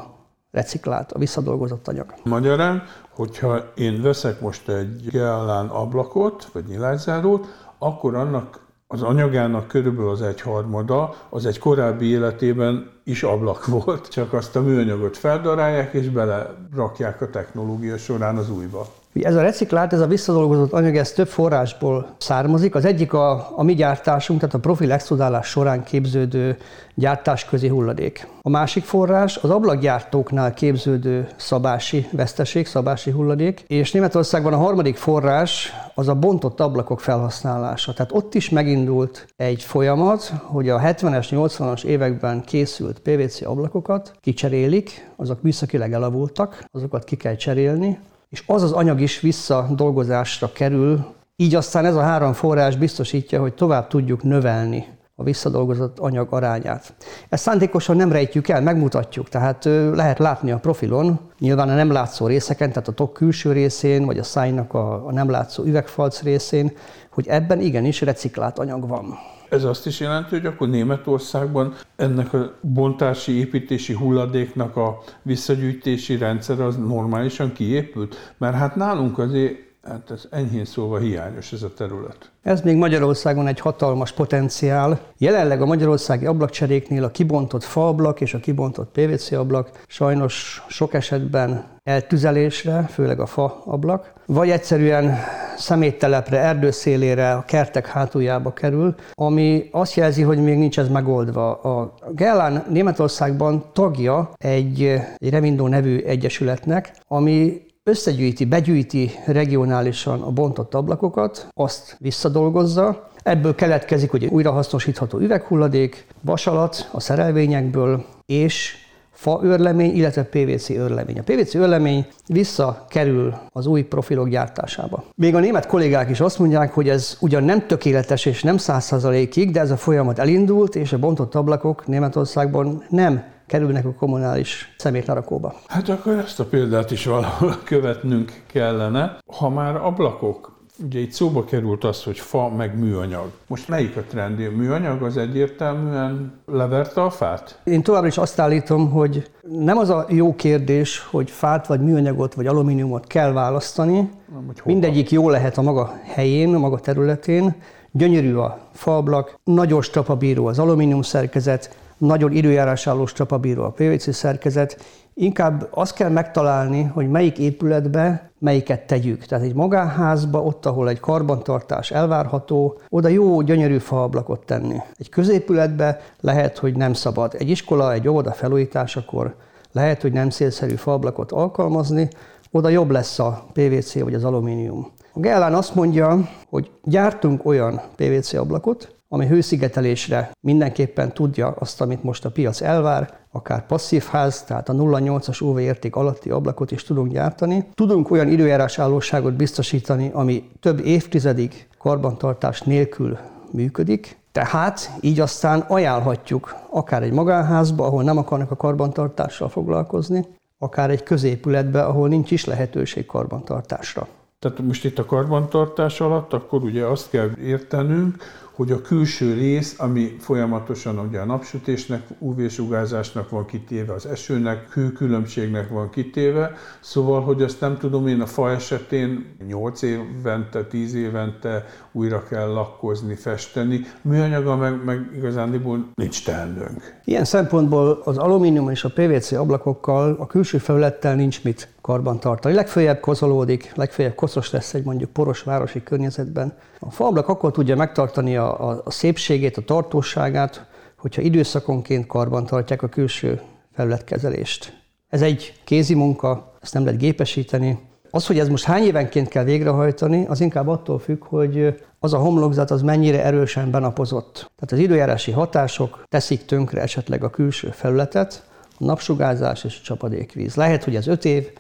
reciklált, 0.52 1.12
a 1.12 1.20
visszadolgozott 1.20 1.88
anyag. 1.88 2.14
Magyarán, 2.24 2.84
hogyha 3.16 3.58
én 3.76 4.02
veszek 4.02 4.42
most 4.42 4.70
egy 4.70 5.08
Gellán 5.12 5.68
ablakot, 5.68 6.50
vagy 6.54 6.66
nyilászárót, 6.66 7.48
akkor 7.78 8.16
annak 8.16 8.68
az 8.92 9.02
anyagának 9.02 9.68
körülbelül 9.68 10.10
az 10.10 10.22
egyharmada, 10.22 11.16
az 11.30 11.46
egy 11.46 11.60
korábbi 11.60 12.06
életében 12.06 12.92
is 13.04 13.24
ablak 13.24 13.66
volt, 13.86 14.08
csak 14.08 14.34
azt 14.34 14.56
a 14.56 14.62
műanyagot 14.62 15.18
feldarálják 15.18 15.94
és 15.94 16.10
belerakják 16.10 17.22
a 17.22 17.30
technológia 17.30 17.98
során 17.98 18.38
az 18.38 18.50
újba. 18.50 18.88
Ez 19.14 19.36
a 19.36 19.42
reciklált, 19.42 19.94
ez 19.94 20.00
a 20.00 20.08
visszadolgozott 20.08 20.72
anyag, 20.72 20.96
ez 20.96 21.12
több 21.12 21.28
forrásból 21.28 22.16
származik. 22.18 22.76
Az 22.76 22.86
egyik 22.86 23.14
a, 23.14 23.58
a 23.58 23.64
mi 23.64 23.74
gyártásunk, 23.74 24.40
tehát 24.40 24.56
a 24.56 24.60
profil 24.60 24.92
extrudálás 24.92 25.48
során 25.48 25.84
képződő 25.84 26.58
gyártásközi 26.96 27.68
hulladék. 27.68 28.28
A 28.42 28.50
másik 28.50 28.84
forrás 28.84 29.38
az 29.38 29.50
ablakgyártóknál 29.50 30.54
képződő 30.54 31.28
szabási 31.36 32.08
veszteség, 32.12 32.68
szabási 32.68 33.12
hulladék, 33.12 33.64
és 33.68 33.92
Németországban 33.92 34.54
a 34.54 34.58
harmadik 34.58 34.96
forrás 34.96 35.74
az 35.96 36.08
a 36.08 36.16
bontott 36.16 36.60
ablakok 36.60 37.00
felhasználása. 37.00 37.94
Tehát 37.94 38.12
ott 38.12 38.34
is 38.34 38.50
megindult 38.50 39.28
egy 39.36 39.64
folyamat, 39.64 40.34
hogy 40.44 40.70
a 40.70 40.80
70-es, 40.80 41.28
80-as 41.32 41.84
években 41.84 42.44
készült 42.44 43.00
PVC 43.00 43.42
ablakokat 43.42 44.12
kicserélik, 44.22 45.10
azok 45.16 45.42
műszakileg 45.42 45.94
elavultak, 45.94 46.64
azokat 46.72 47.04
ki 47.04 47.16
kell 47.16 47.36
cserélni, 47.36 48.00
és 48.30 48.44
az 48.46 48.64
az 48.64 48.72
anyag 48.72 49.02
is 49.02 49.20
visszadolgozásra 49.20 50.52
kerül, 50.52 51.06
így 51.36 51.56
aztán 51.56 51.86
ez 51.86 51.96
a 51.96 52.02
három 52.02 52.34
forrás 52.34 52.76
biztosítja, 52.76 53.40
hogy 53.40 53.54
tovább 53.54 53.88
tudjuk 53.88 54.24
növelni 54.24 54.86
a 55.16 55.24
visszadolgozott 55.24 56.00
anyag 56.00 56.28
arányát. 56.34 56.94
Ezt 57.30 57.44
szándékosan 57.44 57.96
nem 57.96 58.12
rejtjük 58.12 58.48
el, 58.48 58.62
megmutatjuk, 58.62 59.30
tehát 59.30 59.64
lehet 59.94 60.20
látni 60.20 60.52
a 60.52 60.58
profilon, 60.58 61.20
nyilván 61.40 61.70
a 61.70 61.76
nem 61.76 61.92
látszó 61.92 62.28
részeken, 62.28 62.70
tehát 62.70 62.88
a 62.88 62.92
tok 62.92 63.14
külső 63.14 63.52
részén, 63.52 64.06
vagy 64.06 64.18
a 64.18 64.24
szájnak 64.24 64.74
a, 64.74 65.06
nem 65.12 65.30
látszó 65.30 65.64
üvegfalc 65.64 66.22
részén, 66.22 66.72
hogy 67.12 67.28
ebben 67.28 67.60
igenis 67.60 68.02
reciklált 68.02 68.60
anyag 68.60 68.88
van. 68.88 69.18
Ez 69.50 69.64
azt 69.64 69.86
is 69.86 70.00
jelenti, 70.00 70.30
hogy 70.30 70.46
akkor 70.46 70.70
Németországban 70.70 71.76
ennek 71.96 72.34
a 72.34 72.54
bontási, 72.62 73.38
építési 73.38 73.94
hulladéknak 73.94 74.76
a 74.76 75.04
visszagyűjtési 75.22 76.18
rendszer 76.18 76.62
az 76.62 76.76
normálisan 76.76 77.54
kiépült? 77.54 78.34
Mert 78.38 78.56
hát 78.56 78.76
nálunk 78.76 79.18
azért 79.18 79.68
Hát 79.88 80.12
ez 80.12 80.24
enyhén 80.30 80.66
szólva 80.66 80.98
hiányos 80.98 81.52
ez 81.52 81.64
a 81.64 81.74
terület. 81.74 82.32
Ez 82.44 82.62
még 82.62 82.76
Magyarországon 82.76 83.48
egy 83.48 83.60
hatalmas 83.60 84.12
potenciál. 84.12 85.00
Jelenleg 85.18 85.62
a 85.62 85.66
magyarországi 85.66 86.26
ablakcseréknél 86.26 87.04
a 87.04 87.12
kibontott 87.12 87.64
faablak 87.64 88.22
és 88.22 88.34
a 88.34 88.40
kibontott 88.40 88.92
PVC 88.92 89.32
ablak 89.32 89.84
sajnos 89.88 90.66
sok 90.68 90.94
esetben 90.94 91.66
eltüzelésre, 91.84 92.88
főleg 92.90 93.20
a 93.20 93.26
fa 93.26 93.62
ablak, 93.66 94.14
vagy 94.26 94.50
egyszerűen 94.50 95.18
szeméttelepre, 95.60 96.40
erdőszélére, 96.40 97.34
a 97.34 97.44
kertek 97.48 97.88
hátuljába 97.88 98.54
kerül, 98.54 98.96
ami 99.14 99.70
azt 99.72 99.94
jelzi, 99.94 100.22
hogy 100.22 100.44
még 100.44 100.58
nincs 100.58 100.80
ez 100.80 100.90
megoldva. 100.90 101.52
A 101.52 101.94
Gellán 102.12 102.66
Németországban 102.70 103.66
tagja 103.74 104.30
egy, 104.38 104.82
egy 105.18 105.30
Remindó 105.30 105.68
nevű 105.68 105.98
egyesületnek, 105.98 106.92
ami 107.08 107.62
összegyűjti, 107.84 108.46
begyűjti 108.46 109.12
regionálisan 109.26 110.22
a 110.22 110.32
bontott 110.32 110.74
ablakokat, 110.74 111.48
azt 111.54 111.96
visszadolgozza, 112.00 113.08
Ebből 113.24 113.56
keletkezik 113.56 114.12
hogy 114.12 114.26
újrahasznosítható 114.26 115.18
üveghulladék, 115.18 116.06
vasalat 116.22 116.90
a 116.92 117.00
szerelvényekből, 117.00 118.06
és 118.26 118.79
fa 119.20 119.40
őrlemény, 119.44 119.96
illetve 119.96 120.24
PVC 120.24 120.70
őrlemény. 120.70 121.20
A 121.20 121.24
PVC 121.24 121.56
őrlemény 121.56 122.08
visszakerül 122.28 123.34
az 123.52 123.66
új 123.66 123.82
profilok 123.82 124.30
gyártásába. 124.30 125.04
Még 125.16 125.36
a 125.36 125.40
német 125.40 125.66
kollégák 125.66 126.10
is 126.10 126.20
azt 126.20 126.40
mondják, 126.40 126.74
hogy 126.74 126.90
ez 126.90 127.18
ugyan 127.20 127.44
nem 127.44 127.68
tökéletes 127.68 128.26
és 128.26 128.44
nem 128.44 128.58
százszerzalékig, 128.58 129.52
de 129.52 129.60
ez 129.60 129.72
a 129.72 129.78
folyamat 129.78 130.20
elindult, 130.20 130.76
és 130.76 130.94
a 130.94 131.00
bontott 131.00 131.36
ablakok 131.36 131.88
Németországban 131.88 132.84
nem 132.90 133.24
kerülnek 133.48 133.86
a 133.86 133.94
kommunális 133.94 134.76
szemétlerakóba. 134.78 135.56
Hát 135.68 135.90
akkor 135.90 136.14
ezt 136.14 136.40
a 136.40 136.46
példát 136.46 136.92
is 136.92 137.06
valahol 137.06 137.56
követnünk 137.64 138.42
kellene. 138.52 139.18
Ha 139.38 139.50
már 139.50 139.76
ablakok, 139.76 140.59
Ugye 140.86 141.00
itt 141.00 141.12
szóba 141.12 141.44
került 141.44 141.84
az, 141.84 142.04
hogy 142.04 142.20
fa 142.20 142.50
meg 142.50 142.80
műanyag. 142.80 143.32
Most 143.48 143.68
melyik 143.68 143.98
a 143.98 144.04
trendi? 144.10 144.46
A 144.46 144.52
műanyag 144.52 145.02
az 145.02 145.18
egyértelműen 145.18 146.34
leverte 146.46 147.02
a 147.02 147.10
fát? 147.10 147.60
Én 147.64 147.84
továbbra 147.84 148.08
is 148.08 148.18
azt 148.18 148.40
állítom, 148.40 148.92
hogy 148.92 149.30
nem 149.42 149.78
az 149.78 149.90
a 149.90 150.06
jó 150.10 150.36
kérdés, 150.36 151.00
hogy 151.00 151.32
fát 151.32 151.68
vagy 151.68 151.82
műanyagot 151.82 152.34
vagy 152.34 152.48
alumíniumot 152.48 153.08
kell 153.08 153.32
választani. 153.32 153.96
Nem, 154.34 154.52
Mindegyik 154.64 155.12
jó 155.12 155.30
lehet 155.30 155.58
a 155.58 155.62
maga 155.62 156.00
helyén, 156.04 156.56
a 156.56 156.60
maga 156.60 156.80
területén. 156.80 157.56
Gyönyörű 157.92 158.34
a 158.34 158.60
faablak, 158.74 159.40
nagyon 159.44 159.82
strapabíró 159.82 160.46
az 160.46 160.60
alumínium 160.60 161.02
szerkezet, 161.02 161.78
nagyon 161.98 162.32
időjárásálló 162.32 163.06
strapabíró 163.06 163.64
a 163.64 163.70
PVC 163.70 164.14
szerkezet, 164.16 164.78
Inkább 165.22 165.68
azt 165.72 165.94
kell 165.94 166.10
megtalálni, 166.10 166.84
hogy 166.84 167.10
melyik 167.10 167.38
épületbe 167.38 168.32
melyiket 168.40 168.88
tegyük. 168.88 169.26
Tehát 169.26 169.46
egy 169.46 169.54
magánházba, 169.54 170.44
ott, 170.44 170.66
ahol 170.66 170.90
egy 170.90 171.00
karbantartás 171.00 171.92
elvárható, 171.92 172.80
oda 172.90 173.08
jó, 173.08 173.42
gyönyörű 173.42 173.78
faablakot 173.78 174.46
tenni. 174.46 174.78
Egy 174.98 175.10
középületbe 175.10 176.02
lehet, 176.20 176.58
hogy 176.58 176.76
nem 176.76 176.94
szabad. 176.94 177.36
Egy 177.38 177.50
iskola, 177.50 177.94
egy 177.94 178.08
óvoda 178.08 178.32
felújításakor 178.32 179.36
lehet, 179.72 180.02
hogy 180.02 180.12
nem 180.12 180.30
szélszerű 180.30 180.76
faablakot 180.76 181.32
alkalmazni, 181.32 182.08
oda 182.52 182.70
jobb 182.70 182.90
lesz 182.90 183.20
a 183.20 183.46
PVC 183.54 184.00
vagy 184.00 184.14
az 184.14 184.24
alumínium. 184.24 184.92
A 185.14 185.20
Gellán 185.20 185.54
azt 185.54 185.76
mondja, 185.76 186.30
hogy 186.50 186.72
gyártunk 186.84 187.46
olyan 187.46 187.82
PVC 187.96 188.34
ablakot, 188.34 188.99
ami 189.12 189.28
hőszigetelésre 189.28 190.32
mindenképpen 190.40 191.14
tudja 191.14 191.48
azt, 191.48 191.82
amit 191.82 192.04
most 192.04 192.26
a 192.26 192.30
piac 192.30 192.62
elvár, 192.62 193.18
akár 193.32 193.66
passzív 193.66 194.04
ház, 194.04 194.44
tehát 194.44 194.70
a 194.70 194.74
0,8-as 194.74 195.42
UV 195.42 195.60
érték 195.60 195.96
alatti 195.96 196.30
ablakot 196.30 196.72
is 196.72 196.84
tudunk 196.84 197.12
gyártani. 197.12 197.68
Tudunk 197.74 198.12
olyan 198.12 198.28
időjárás 198.28 198.80
állóságot 198.80 199.34
biztosítani, 199.34 200.10
ami 200.14 200.50
több 200.60 200.80
évtizedig 200.80 201.68
karbantartás 201.78 202.62
nélkül 202.62 203.18
működik, 203.52 204.18
tehát 204.32 204.92
így 205.02 205.20
aztán 205.20 205.60
ajánlhatjuk 205.60 206.56
akár 206.70 207.04
egy 207.04 207.12
magánházba, 207.12 207.86
ahol 207.86 208.04
nem 208.04 208.18
akarnak 208.18 208.52
a 208.52 208.56
karbantartással 208.56 209.50
foglalkozni, 209.50 210.26
akár 210.58 210.90
egy 210.90 211.04
középületbe, 211.04 211.84
ahol 211.84 212.08
nincs 212.08 212.32
is 212.32 212.46
lehetőség 212.46 213.06
karbantartásra. 213.06 214.08
Tehát 214.40 214.60
most 214.60 214.86
itt 214.86 215.00
a 215.00 215.06
karbantartás 215.06 216.02
alatt, 216.02 216.34
akkor 216.34 216.64
ugye 216.64 216.86
azt 216.86 217.10
kell 217.10 217.30
értenünk, 217.44 218.16
hogy 218.60 218.72
a 218.72 218.82
külső 218.82 219.34
rész, 219.34 219.76
ami 219.78 220.16
folyamatosan 220.20 221.00
ugye 221.00 221.20
a 221.20 221.26
napsütésnek, 221.26 222.04
UV-sugárzásnak 222.18 223.30
van 223.30 223.46
kitéve, 223.46 223.94
az 223.94 224.06
esőnek, 224.06 224.74
hőkülönbségnek 224.74 225.70
van 225.70 225.90
kitéve, 225.90 226.52
szóval, 226.80 227.22
hogy 227.22 227.42
azt 227.42 227.62
nem 227.62 227.78
tudom 227.78 228.08
én 228.08 228.22
a 228.22 228.26
fa 228.26 228.52
esetén 228.52 229.36
8 229.48 229.82
évente, 229.82 230.64
10 230.64 230.94
évente 230.94 231.66
újra 231.92 232.24
kell 232.24 232.48
lakkozni, 232.48 233.16
festeni, 233.16 233.82
műanyaga 234.02 234.56
meg, 234.56 234.84
meg 234.86 235.12
igazándiból 235.16 235.88
nincs 235.96 236.26
teendőnk. 236.26 237.00
Ilyen 237.06 237.26
szempontból 237.26 238.02
az 238.04 238.18
alumínium 238.18 238.70
és 238.70 238.84
a 238.84 238.90
PVC 238.90 239.32
ablakokkal, 239.32 240.16
a 240.20 240.28
külső 240.28 240.58
felülettel 240.58 241.16
nincs 241.16 241.44
mit 241.44 241.70
karbantartani. 241.90 242.56
Legfőjebb 242.56 243.00
kozolódik, 243.00 243.72
legfőjebb 243.76 244.16
koszos 244.16 244.52
lesz 244.52 244.74
egy 244.74 244.84
mondjuk 244.84 245.10
poros 245.10 245.42
városi 245.42 245.84
környezetben. 245.84 246.54
A 246.80 246.92
faablak 246.92 247.28
akkor 247.28 247.52
tudja 247.52 247.76
megtartani 247.76 248.38
a, 248.38 248.70
a, 248.70 248.82
a 248.86 248.92
szépségét, 248.92 249.58
a 249.58 249.62
tartóságát, 249.62 250.66
hogyha 250.98 251.22
időszakonként 251.22 252.08
karbantartják 252.08 252.82
a 252.82 252.88
külső 252.88 253.42
felületkezelést. 253.74 254.74
Ez 255.08 255.22
egy 255.22 255.54
kézi 255.64 255.94
munka, 255.94 256.54
ezt 256.62 256.74
nem 256.74 256.84
lehet 256.84 257.00
gépesíteni. 257.00 257.80
Az, 258.12 258.28
hogy 258.28 258.40
ez 258.40 258.48
most 258.48 258.64
hány 258.64 258.84
évenként 258.84 259.28
kell 259.28 259.44
végrehajtani, 259.44 260.26
az 260.28 260.42
inkább 260.42 260.68
attól 260.68 261.00
függ, 261.00 261.24
hogy 261.24 261.82
az 262.00 262.14
a 262.14 262.18
homlokzat 262.18 262.72
az 262.72 262.82
mennyire 262.82 263.24
erősen 263.24 263.72
benapozott. 263.72 264.34
Tehát 264.34 264.72
az 264.72 264.80
időjárási 264.80 265.32
hatások 265.32 266.04
teszik 266.08 266.46
tönkre 266.46 266.82
esetleg 266.82 267.24
a 267.24 267.30
külső 267.30 267.70
felületet, 267.70 268.44
a 268.80 268.86
napsugárzás 268.86 269.64
és 269.64 269.78
a 269.80 269.84
csapadékvíz. 269.84 270.56
Lehet, 270.56 270.84
hogy 270.84 270.96
ez 270.96 271.08
5 271.08 271.26
év, 271.26 271.52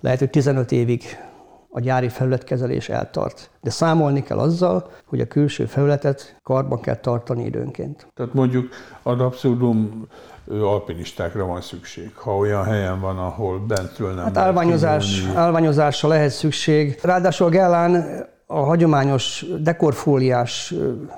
lehet, 0.00 0.18
hogy 0.18 0.30
15 0.30 0.72
évig 0.72 1.02
a 1.70 1.80
gyári 1.80 2.08
felületkezelés 2.08 2.88
eltart. 2.88 3.50
De 3.60 3.70
számolni 3.70 4.22
kell 4.22 4.38
azzal, 4.38 4.90
hogy 5.04 5.20
a 5.20 5.26
külső 5.26 5.64
felületet 5.64 6.36
karban 6.42 6.80
kell 6.80 6.96
tartani 6.96 7.44
időnként. 7.44 8.06
Tehát 8.14 8.34
mondjuk 8.34 8.68
ad 9.02 9.20
abszurdum 9.20 10.06
alpinistákra 10.60 11.46
van 11.46 11.60
szükség, 11.60 12.14
ha 12.14 12.36
olyan 12.36 12.64
helyen 12.64 13.00
van, 13.00 13.18
ahol 13.18 13.58
bentről 13.58 14.14
nem 14.14 14.24
hát 14.24 14.36
állványozás, 14.36 15.22
állványozásra 15.34 16.08
lehet 16.08 16.30
szükség. 16.30 16.98
Ráadásul 17.02 17.48
Gellán 17.48 18.24
a 18.46 18.58
hagyományos 18.58 19.44
dekorfóliás 19.60 20.74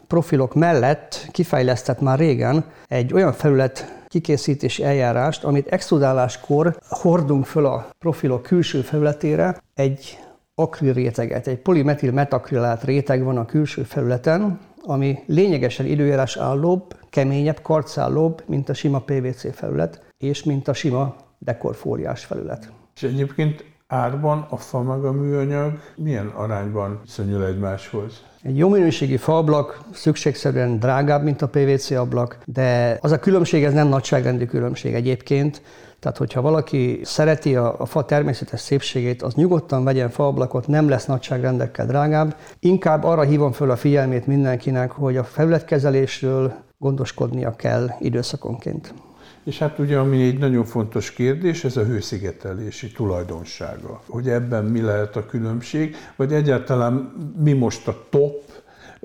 profilok 0.06 0.54
mellett 0.54 1.28
kifejlesztett 1.30 2.00
már 2.00 2.18
régen 2.18 2.64
egy 2.88 3.12
olyan 3.12 3.32
felület 3.32 4.00
kikészítési 4.11 4.85
eljárást, 4.85 5.45
amit 5.45 5.69
extrudáláskor 5.69 6.76
hordunk 6.88 7.45
föl 7.47 7.67
a 7.67 7.90
profilok 7.99 8.43
külső 8.43 8.81
felületére 8.81 9.62
egy 9.75 10.19
akril 10.55 10.93
réteget, 10.93 11.47
egy 11.47 11.59
polimetil 11.59 12.12
metakrilát 12.12 12.85
réteg 12.85 13.25
van 13.25 13.37
a 13.37 13.45
külső 13.45 13.83
felületen, 13.83 14.61
ami 14.83 15.19
lényegesen 15.26 15.87
időjárás 15.87 16.37
állóbb, 16.37 16.97
keményebb, 17.11 17.61
karcállóbb, 17.62 18.43
mint 18.47 18.69
a 18.69 18.75
sima 18.75 18.99
PVC 18.99 19.55
felület, 19.55 20.02
és 20.19 20.45
mint 20.45 20.69
a 20.69 20.73
sima 20.73 21.17
dekorfóliás 21.38 22.25
felület. 22.25 22.73
És 22.95 23.02
egyébként 23.02 23.64
árban 23.87 24.47
a 24.49 24.57
fa 24.57 24.83
meg 24.83 25.05
a 25.05 25.12
műanyag 25.12 25.79
milyen 25.97 26.26
arányban 26.26 27.00
viszonyul 27.02 27.45
egymáshoz? 27.45 28.23
Egy 28.42 28.59
jó 28.59 28.68
minőségi 28.68 29.16
faablak 29.16 29.80
szükségszerűen 29.92 30.78
drágább, 30.78 31.23
mint 31.23 31.42
a 31.42 31.49
PVC 31.49 31.90
ablak, 31.90 32.38
de 32.44 32.99
az 33.00 33.12
a 33.12 33.18
különbség, 33.18 33.64
ez 33.64 33.73
nem 33.73 33.88
nagyságrendű 33.88 34.44
különbség 34.44 34.94
egyébként. 34.94 35.62
Tehát, 35.99 36.16
hogyha 36.16 36.40
valaki 36.40 37.00
szereti 37.04 37.56
a, 37.56 37.80
a 37.80 37.87
fa 37.87 38.04
természetes 38.04 38.61
szépségét, 38.61 39.23
az 39.23 39.35
nyugodtan 39.35 39.85
vegyen 39.85 40.11
faablakot, 40.11 40.66
nem 40.66 40.88
lesz 40.88 41.06
nagyságrendekkel 41.06 41.87
drágább. 41.87 42.37
Inkább 42.61 43.04
arra 43.04 43.23
hívom 43.23 43.52
föl 43.52 43.70
a 43.70 43.76
figyelmét 43.76 44.26
mindenkinek, 44.26 44.90
hogy 44.90 45.16
a 45.16 45.25
felületkezelésről 45.25 46.52
gondoskodnia 46.78 47.56
kell 47.56 47.90
időszakonként. 47.99 48.94
És 49.50 49.59
hát 49.59 49.78
ugye, 49.78 49.99
ami 49.99 50.23
egy 50.23 50.38
nagyon 50.38 50.64
fontos 50.64 51.12
kérdés, 51.12 51.64
ez 51.64 51.76
a 51.76 51.85
hőszigetelési 51.85 52.92
tulajdonsága. 52.92 54.00
Hogy 54.09 54.28
ebben 54.28 54.64
mi 54.64 54.80
lehet 54.80 55.16
a 55.16 55.26
különbség, 55.26 55.97
vagy 56.16 56.33
egyáltalán 56.33 57.12
mi 57.42 57.52
most 57.52 57.88
a 57.88 57.97
top, 58.11 58.42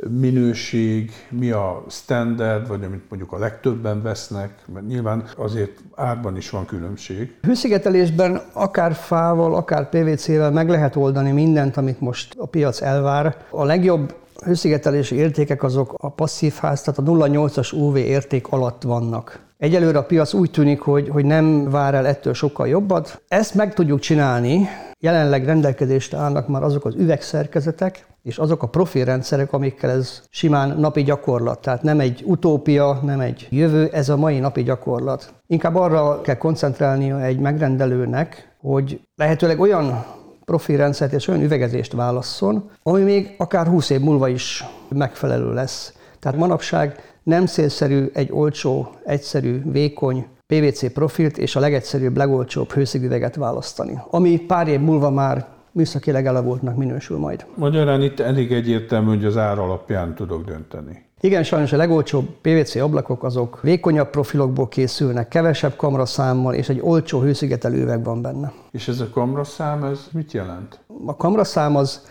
minőség, 0.10 1.12
mi 1.30 1.52
a 1.52 1.84
standard, 1.90 2.68
vagy 2.68 2.84
amit 2.84 3.04
mondjuk 3.10 3.32
a 3.32 3.38
legtöbben 3.38 4.02
vesznek, 4.02 4.60
mert 4.74 4.88
nyilván 4.88 5.24
azért 5.38 5.80
árban 5.96 6.38
is 6.38 6.50
van 6.50 6.66
különbség. 6.66 7.36
Hőszigetelésben 7.42 8.42
akár 8.54 8.94
fával, 8.94 9.56
akár 9.56 9.90
PVC-vel 9.90 10.52
meg 10.52 10.70
lehet 10.70 10.96
oldani 10.96 11.32
mindent, 11.32 11.78
amit 11.78 12.00
most 12.00 12.36
a 12.38 12.46
piac 12.46 12.82
elvár. 12.82 13.38
A 13.50 13.64
legjobb 13.64 14.16
hőszigetelési 14.44 15.16
értékek 15.16 15.64
azok 15.64 15.94
a 15.98 16.10
passzív 16.10 16.54
ház, 16.54 16.82
tehát 16.82 17.00
a 17.00 17.04
0,8-as 17.04 17.74
UV 17.74 17.96
érték 17.96 18.48
alatt 18.48 18.82
vannak. 18.82 19.45
Egyelőre 19.58 19.98
a 19.98 20.04
piac 20.04 20.34
úgy 20.34 20.52
tűnik, 20.52 20.80
hogy, 20.80 21.10
hogy 21.10 21.26
nem 21.26 21.70
vár 21.70 21.94
el 21.94 22.08
ettől 22.08 22.34
sokkal 22.34 22.68
jobbat. 22.68 23.22
Ezt 23.28 23.54
meg 23.54 23.74
tudjuk 23.74 24.00
csinálni, 24.00 24.68
jelenleg 25.00 25.46
rendelkezésre 25.46 26.18
állnak 26.18 26.48
már 26.48 26.64
azok 26.64 26.86
az 26.86 26.96
üvegszerkezetek, 26.96 28.06
és 28.24 28.38
azok 28.38 28.64
a 28.64 28.68
profilrendszerek, 28.68 29.54
amikkel 29.54 29.90
ez 29.90 30.22
simán 30.30 30.80
napi 30.80 31.04
gyakorlat. 31.04 31.62
Tehát 31.62 31.84
nem 31.84 32.00
egy 32.00 32.24
utópia, 32.26 33.00
nem 33.04 33.20
egy 33.20 33.48
jövő, 33.50 33.90
ez 33.92 34.10
a 34.10 34.18
mai 34.18 34.40
napi 34.40 34.64
gyakorlat. 34.64 35.34
Inkább 35.48 35.76
arra 35.76 36.22
kell 36.22 36.38
koncentrálnia 36.38 37.22
egy 37.22 37.40
megrendelőnek, 37.40 38.56
hogy 38.62 39.02
lehetőleg 39.16 39.60
olyan 39.60 40.06
profilrendszert 40.46 41.14
és 41.14 41.28
olyan 41.28 41.42
üvegezést 41.42 41.94
válasszon, 41.94 42.70
ami 42.84 43.02
még 43.02 43.36
akár 43.38 43.68
20 43.68 43.90
év 43.90 44.00
múlva 44.00 44.28
is 44.28 44.66
megfelelő 44.90 45.54
lesz. 45.54 45.94
Tehát 46.20 46.38
manapság 46.38 47.15
nem 47.26 47.46
szélszerű 47.46 48.10
egy 48.14 48.32
olcsó, 48.32 48.90
egyszerű, 49.06 49.62
vékony 49.72 50.26
PVC 50.48 50.94
profilt 50.94 51.38
és 51.38 51.56
a 51.56 51.60
legegyszerűbb, 51.60 52.18
legolcsóbb 52.18 52.72
hőszigüveget 52.72 53.36
választani, 53.36 54.00
ami 54.10 54.40
pár 54.40 54.68
év 54.68 54.80
múlva 54.80 55.10
már 55.10 55.48
műszakileg 55.72 56.26
elavultnak 56.26 56.76
minősül 56.76 57.18
majd. 57.18 57.46
Magyarán 57.56 58.02
itt 58.02 58.20
elég 58.20 58.52
egyértelmű, 58.52 59.08
hogy 59.08 59.26
az 59.26 59.38
ár 59.38 59.60
alapján 59.60 60.16
tudok 60.16 60.46
dönteni. 60.46 61.04
Igen, 61.22 61.44
sajnos 61.44 61.74
a 61.74 61.78
legolcsóbb 61.78 62.28
PVC 62.42 62.76
ablakok 62.76 63.24
azok 63.24 63.62
vékonyabb 63.62 64.10
profilokból 64.10 64.68
készülnek, 64.68 65.28
kevesebb 65.28 65.76
kamraszámmal 65.76 66.54
és 66.54 66.70
egy 66.70 66.80
olcsó 66.82 67.22
hőszigetelő 67.22 67.82
üveg 67.82 68.04
van 68.04 68.22
benne. 68.22 68.54
És 68.72 68.88
ez 68.88 69.00
a 69.00 69.10
kamraszám, 69.10 69.84
ez 69.84 70.00
mit 70.12 70.32
jelent? 70.32 70.80
A 71.06 71.16
kamraszám 71.16 71.76
az 71.76 72.02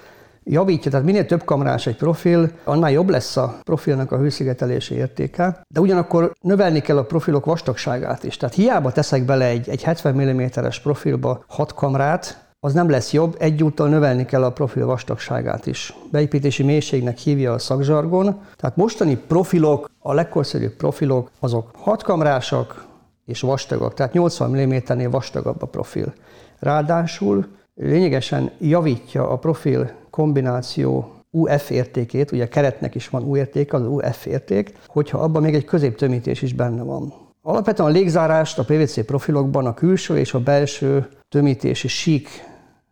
javítja, 0.45 0.91
tehát 0.91 1.07
minél 1.07 1.27
több 1.27 1.45
kamrás 1.45 1.87
egy 1.87 1.97
profil, 1.97 2.51
annál 2.65 2.91
jobb 2.91 3.09
lesz 3.09 3.37
a 3.37 3.59
profilnak 3.63 4.13
a 4.13 4.19
hőszigetelési 4.19 4.95
értéke, 4.95 5.61
de 5.69 5.81
ugyanakkor 5.81 6.33
növelni 6.41 6.81
kell 6.81 6.97
a 6.97 7.05
profilok 7.05 7.45
vastagságát 7.45 8.25
is. 8.25 8.37
Tehát 8.37 8.55
hiába 8.55 8.93
teszek 8.93 9.25
bele 9.25 9.45
egy, 9.45 9.69
egy 9.69 9.83
70 9.83 10.15
mm-es 10.15 10.81
profilba 10.81 11.45
6 11.49 11.75
kamrát, 11.75 12.45
az 12.61 12.73
nem 12.73 12.91
lesz 12.91 13.13
jobb, 13.13 13.37
egyúttal 13.39 13.89
növelni 13.89 14.25
kell 14.25 14.45
a 14.45 14.53
profil 14.53 14.87
vastagságát 14.87 15.67
is. 15.67 15.95
Beépítési 16.11 16.63
mélységnek 16.63 17.19
hívja 17.19 17.53
a 17.53 17.59
szakzsargon. 17.59 18.41
Tehát 18.57 18.77
mostani 18.77 19.17
profilok, 19.17 19.91
a 19.99 20.13
legkorszerűbb 20.13 20.73
profilok, 20.73 21.31
azok 21.41 21.71
6 21.77 22.03
kamrásak 22.03 22.87
és 23.27 23.41
vastagak, 23.41 23.95
tehát 23.95 24.13
80 24.13 24.51
mm-nél 24.51 25.11
vastagabb 25.11 25.63
a 25.63 25.67
profil. 25.67 26.13
Ráadásul 26.59 27.47
lényegesen 27.75 28.51
javítja 28.59 29.31
a 29.31 29.39
profil 29.39 29.91
kombináció 30.15 31.13
UF 31.31 31.71
értékét, 31.71 32.33
ugye 32.33 32.49
keretnek 32.49 32.95
is 32.95 33.09
van 33.09 33.23
U 33.23 33.37
érték, 33.37 33.73
az 33.73 33.87
UF 33.87 34.27
érték, 34.27 34.73
hogyha 34.87 35.19
abban 35.19 35.43
még 35.43 35.55
egy 35.55 35.65
középtömítés 35.65 36.43
is 36.43 36.53
benne 36.53 36.83
van. 36.83 37.13
Alapvetően 37.43 37.89
a 37.89 37.93
légzárást 37.93 38.59
a 38.59 38.65
PVC 38.65 39.05
profilokban 39.05 39.67
a 39.67 39.75
külső 39.75 40.19
és 40.19 40.35
a 40.35 40.41
belső 40.41 41.09
tömítési 41.29 41.89
sík 41.89 42.29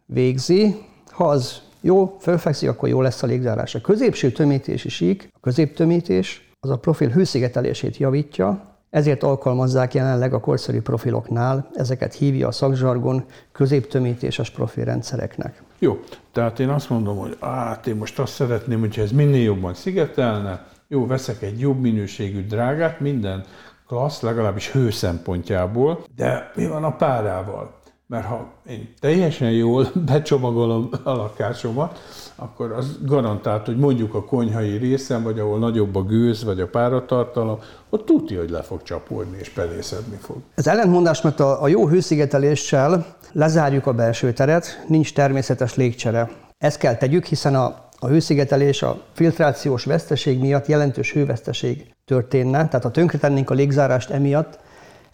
végzi. 0.07 0.77
Ha 1.11 1.29
az 1.29 1.61
jó, 1.81 2.17
fölfekszik, 2.21 2.69
akkor 2.69 2.89
jó 2.89 3.01
lesz 3.01 3.23
a 3.23 3.27
légzárás. 3.27 3.75
A 3.75 3.81
középső 3.81 4.33
tömítési 4.33 4.89
sík, 4.89 5.29
a 5.33 5.41
középtömítés, 5.41 6.53
az 6.61 6.71
a 6.71 6.79
profil 6.79 7.09
hőszigetelését 7.09 7.97
javítja, 7.97 8.61
ezért 8.91 9.23
alkalmazzák 9.23 9.95
jelenleg 9.95 10.35
a 10.35 10.41
korszerű 10.41 10.81
profiloknál, 10.81 11.71
ezeket 11.75 12.15
hívja 12.15 12.49
a 12.49 12.53
szakzsargon 12.53 13.25
középtömítéses 13.53 14.51
profilrendszereknek. 14.51 15.63
Jó, 15.83 16.01
tehát 16.33 16.59
én 16.59 16.69
azt 16.69 16.91
mondom, 16.91 17.19
hogy 17.19 17.37
hát 17.41 17.87
én 17.87 17.97
most 17.97 18.19
azt 18.19 18.33
szeretném, 18.33 18.81
hogyha 18.81 19.03
ez 19.03 19.13
minél 19.13 19.43
jobban 19.43 19.75
szigetelne, 19.75 20.67
jó, 20.89 21.07
veszek 21.07 21.43
egy 21.43 21.61
jobb 21.61 21.81
minőségű 21.81 22.47
drágát, 22.47 23.01
minden 23.01 23.45
klassz, 23.87 24.21
legalábbis 24.21 24.71
hő 24.71 24.91
szempontjából, 24.91 26.05
de 26.17 26.51
mi 26.55 26.67
van 26.67 26.85
a 26.85 26.97
párával? 26.97 27.81
Mert 28.07 28.27
ha 28.27 28.53
én 28.67 28.93
teljesen 29.01 29.51
jól 29.51 29.87
becsomagolom 30.07 30.89
a 31.03 31.11
lakásomat, 31.11 31.99
akkor 32.43 32.73
az 32.73 32.99
garantált, 33.05 33.67
hogy 33.67 33.77
mondjuk 33.77 34.15
a 34.15 34.25
konyhai 34.25 34.77
részen, 34.77 35.23
vagy 35.23 35.39
ahol 35.39 35.59
nagyobb 35.59 35.97
a 35.97 36.03
gőz, 36.03 36.45
vagy 36.45 36.61
a 36.61 36.67
páratartalom, 36.67 37.59
ott 37.91 38.07
tudja, 38.07 38.39
hogy 38.39 38.51
le 38.51 38.63
fog 38.63 38.83
csapódni 38.83 39.37
és 39.41 39.49
pelészedni 39.49 40.17
fog. 40.21 40.37
Ez 40.55 40.67
ellentmondás, 40.67 41.21
mert 41.21 41.41
a, 41.41 41.63
a 41.63 41.69
jó 41.69 41.89
hőszigeteléssel 41.89 43.07
lezárjuk 43.33 43.87
a 43.87 43.93
belső 43.93 44.33
teret, 44.33 44.85
nincs 44.89 45.15
természetes 45.15 45.75
légcsere. 45.75 46.31
Ezt 46.59 46.79
kell 46.79 46.97
tegyük, 46.97 47.25
hiszen 47.25 47.55
a, 47.55 47.89
a 47.99 48.07
hőszigetelés 48.07 48.83
a 48.83 49.01
filtrációs 49.13 49.85
veszteség 49.85 50.39
miatt 50.39 50.67
jelentős 50.67 51.13
hőveszteség 51.13 51.95
történne, 52.05 52.69
tehát 52.69 52.83
ha 52.83 52.91
tönkretennénk 52.91 53.51
a 53.51 53.55
légzárást 53.55 54.11
emiatt, 54.11 54.59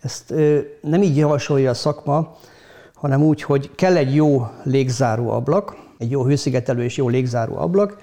ezt 0.00 0.30
ö, 0.30 0.58
nem 0.80 1.02
így 1.02 1.16
javasolja 1.16 1.70
a 1.70 1.74
szakma, 1.74 2.36
hanem 2.94 3.22
úgy, 3.22 3.42
hogy 3.42 3.70
kell 3.74 3.96
egy 3.96 4.14
jó 4.14 4.46
légzáró 4.62 5.30
ablak, 5.30 5.76
egy 5.98 6.10
jó 6.10 6.24
hőszigetelő 6.24 6.82
és 6.82 6.96
jó 6.96 7.08
légzáró 7.08 7.56
ablak, 7.56 7.96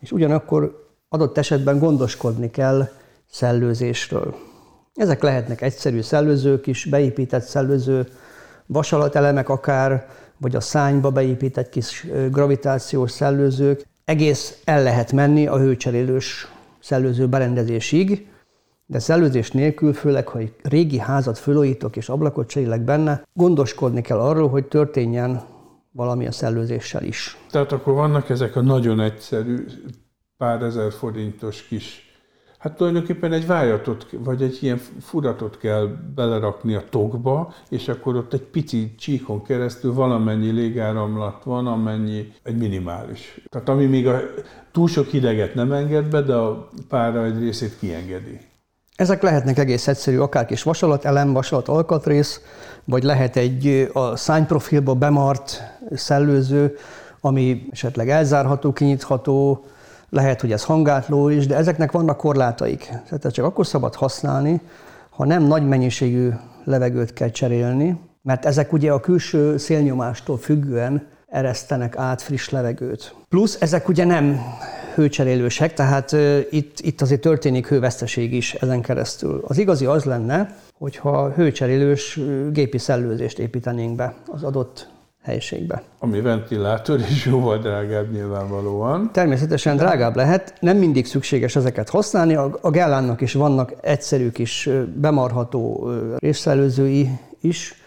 és 0.00 0.12
ugyanakkor 0.12 0.90
adott 1.08 1.38
esetben 1.38 1.78
gondoskodni 1.78 2.50
kell 2.50 2.88
szellőzésről. 3.30 4.34
Ezek 4.94 5.22
lehetnek 5.22 5.60
egyszerű 5.60 6.00
szellőzők 6.00 6.66
is, 6.66 6.84
beépített 6.84 7.42
szellőző, 7.42 8.08
vasalatelemek 8.66 9.48
akár, 9.48 10.08
vagy 10.38 10.56
a 10.56 10.60
szányba 10.60 11.10
beépített 11.10 11.68
kis 11.68 12.06
gravitációs 12.30 13.10
szellőzők. 13.10 13.86
Egész 14.04 14.60
el 14.64 14.82
lehet 14.82 15.12
menni 15.12 15.46
a 15.46 15.58
hőcserélős 15.58 16.48
szellőző 16.80 17.28
berendezésig, 17.28 18.26
de 18.86 18.98
szellőzés 18.98 19.50
nélkül, 19.50 19.92
főleg, 19.92 20.28
ha 20.28 20.38
egy 20.38 20.54
régi 20.62 20.98
házat 20.98 21.38
fölújítok 21.38 21.96
és 21.96 22.08
ablakot 22.08 22.48
cserélek 22.48 22.80
benne, 22.80 23.26
gondoskodni 23.32 24.00
kell 24.00 24.18
arról, 24.18 24.48
hogy 24.48 24.64
történjen 24.64 25.42
valami 25.92 26.26
a 26.26 26.32
szellőzéssel 26.32 27.02
is. 27.02 27.36
Tehát 27.50 27.72
akkor 27.72 27.94
vannak 27.94 28.28
ezek 28.28 28.56
a 28.56 28.60
nagyon 28.60 29.00
egyszerű, 29.00 29.64
pár 30.36 30.62
ezer 30.62 30.92
forintos 30.92 31.66
kis 31.66 32.12
Hát 32.62 32.76
tulajdonképpen 32.76 33.32
egy 33.32 33.46
vájatot, 33.46 34.06
vagy 34.18 34.42
egy 34.42 34.58
ilyen 34.60 34.76
furatot 35.00 35.58
kell 35.58 35.86
belerakni 36.14 36.74
a 36.74 36.84
tokba, 36.90 37.54
és 37.68 37.88
akkor 37.88 38.16
ott 38.16 38.32
egy 38.32 38.42
pici 38.42 38.94
csíkon 38.98 39.42
keresztül 39.42 39.92
valamennyi 39.92 40.50
légáramlat 40.50 41.44
van, 41.44 41.66
amennyi 41.66 42.32
egy 42.42 42.56
minimális. 42.56 43.40
Tehát 43.48 43.68
ami 43.68 43.86
még 43.86 44.06
a 44.06 44.20
túl 44.72 44.88
sok 44.88 45.06
hideget 45.06 45.54
nem 45.54 45.72
enged 45.72 46.08
be, 46.08 46.22
de 46.22 46.34
a 46.34 46.68
pára 46.88 47.24
egy 47.24 47.38
részét 47.38 47.78
kiengedi. 47.78 48.38
Ezek 48.96 49.22
lehetnek 49.22 49.58
egész 49.58 49.88
egyszerű, 49.88 50.18
akár 50.18 50.46
kis 50.46 50.62
vasalat 50.62 51.04
elem, 51.04 51.32
vasalat 51.32 51.68
alkatrész, 51.68 52.40
vagy 52.84 53.02
lehet 53.02 53.36
egy 53.36 53.90
a 53.92 54.16
szányprofilba 54.16 54.94
bemart 54.94 55.62
szellőző, 55.94 56.76
ami 57.20 57.66
esetleg 57.70 58.10
elzárható, 58.10 58.72
kinyitható, 58.72 59.64
lehet, 60.08 60.40
hogy 60.40 60.52
ez 60.52 60.64
hangátló 60.64 61.28
is, 61.28 61.46
de 61.46 61.56
ezeknek 61.56 61.92
vannak 61.92 62.16
korlátaik. 62.16 62.78
Tehát 62.78 63.32
csak 63.32 63.44
akkor 63.44 63.66
szabad 63.66 63.94
használni, 63.94 64.60
ha 65.10 65.24
nem 65.24 65.42
nagy 65.42 65.66
mennyiségű 65.66 66.30
levegőt 66.64 67.12
kell 67.12 67.30
cserélni, 67.30 68.00
mert 68.22 68.44
ezek 68.44 68.72
ugye 68.72 68.92
a 68.92 69.00
külső 69.00 69.56
szélnyomástól 69.56 70.38
függően 70.38 71.06
eresztenek 71.28 71.96
át 71.96 72.22
friss 72.22 72.48
levegőt. 72.48 73.14
Plusz 73.28 73.56
ezek 73.60 73.88
ugye 73.88 74.04
nem 74.04 74.40
hőcserélősek, 74.94 75.74
tehát 75.74 76.12
itt, 76.50 76.80
itt 76.80 77.00
azért 77.00 77.20
történik 77.20 77.66
hőveszteség 77.66 78.32
is 78.32 78.54
ezen 78.54 78.80
keresztül. 78.80 79.42
Az 79.46 79.58
igazi 79.58 79.86
az 79.86 80.04
lenne, 80.04 80.56
hogyha 80.78 81.30
hőcserélős 81.30 82.20
gépi 82.52 82.78
szellőzést 82.78 83.38
építenénk 83.38 83.96
be 83.96 84.14
az 84.26 84.42
adott 84.42 84.88
helyiségbe. 85.22 85.82
Ami 85.98 86.20
ventilátor 86.20 87.00
is 87.10 87.26
jóval 87.26 87.58
drágább 87.58 88.12
nyilvánvalóan. 88.12 89.10
Természetesen 89.12 89.76
drágább 89.76 90.16
lehet, 90.16 90.54
nem 90.60 90.76
mindig 90.76 91.06
szükséges 91.06 91.56
ezeket 91.56 91.88
használni. 91.88 92.34
A 92.60 92.70
Gellánnak 92.70 93.20
is 93.20 93.32
vannak 93.32 93.72
egyszerű 93.80 94.30
kis 94.30 94.68
bemarható 94.94 95.90
részszellőzői 96.16 97.08
is, 97.40 97.81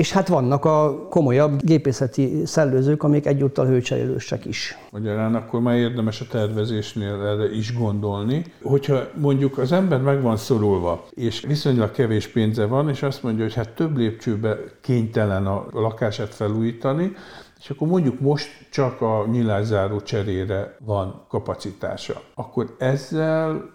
és 0.00 0.12
hát 0.12 0.28
vannak 0.28 0.64
a 0.64 1.06
komolyabb 1.08 1.62
gépészeti 1.62 2.42
szellőzők, 2.46 3.02
amik 3.02 3.26
egyúttal 3.26 3.66
hőcserélősek 3.66 4.44
is. 4.44 4.78
Magyarán 4.90 5.34
akkor 5.34 5.60
már 5.60 5.76
érdemes 5.76 6.20
a 6.20 6.24
tervezésnél 6.30 7.14
erre 7.14 7.50
is 7.54 7.74
gondolni. 7.74 8.44
Hogyha 8.62 9.00
mondjuk 9.14 9.58
az 9.58 9.72
ember 9.72 10.00
meg 10.00 10.22
van 10.22 10.36
szorulva, 10.36 11.06
és 11.10 11.40
viszonylag 11.40 11.90
kevés 11.90 12.26
pénze 12.28 12.66
van, 12.66 12.88
és 12.88 13.02
azt 13.02 13.22
mondja, 13.22 13.42
hogy 13.42 13.54
hát 13.54 13.68
több 13.68 13.96
lépcsőbe 13.96 14.56
kénytelen 14.80 15.46
a 15.46 15.66
lakását 15.72 16.34
felújítani, 16.34 17.12
és 17.58 17.70
akkor 17.70 17.88
mondjuk 17.88 18.20
most 18.20 18.48
csak 18.70 19.00
a 19.00 19.26
nyilászáró 19.30 20.00
cserére 20.00 20.76
van 20.84 21.24
kapacitása, 21.28 22.22
akkor 22.34 22.74
ezzel 22.78 23.70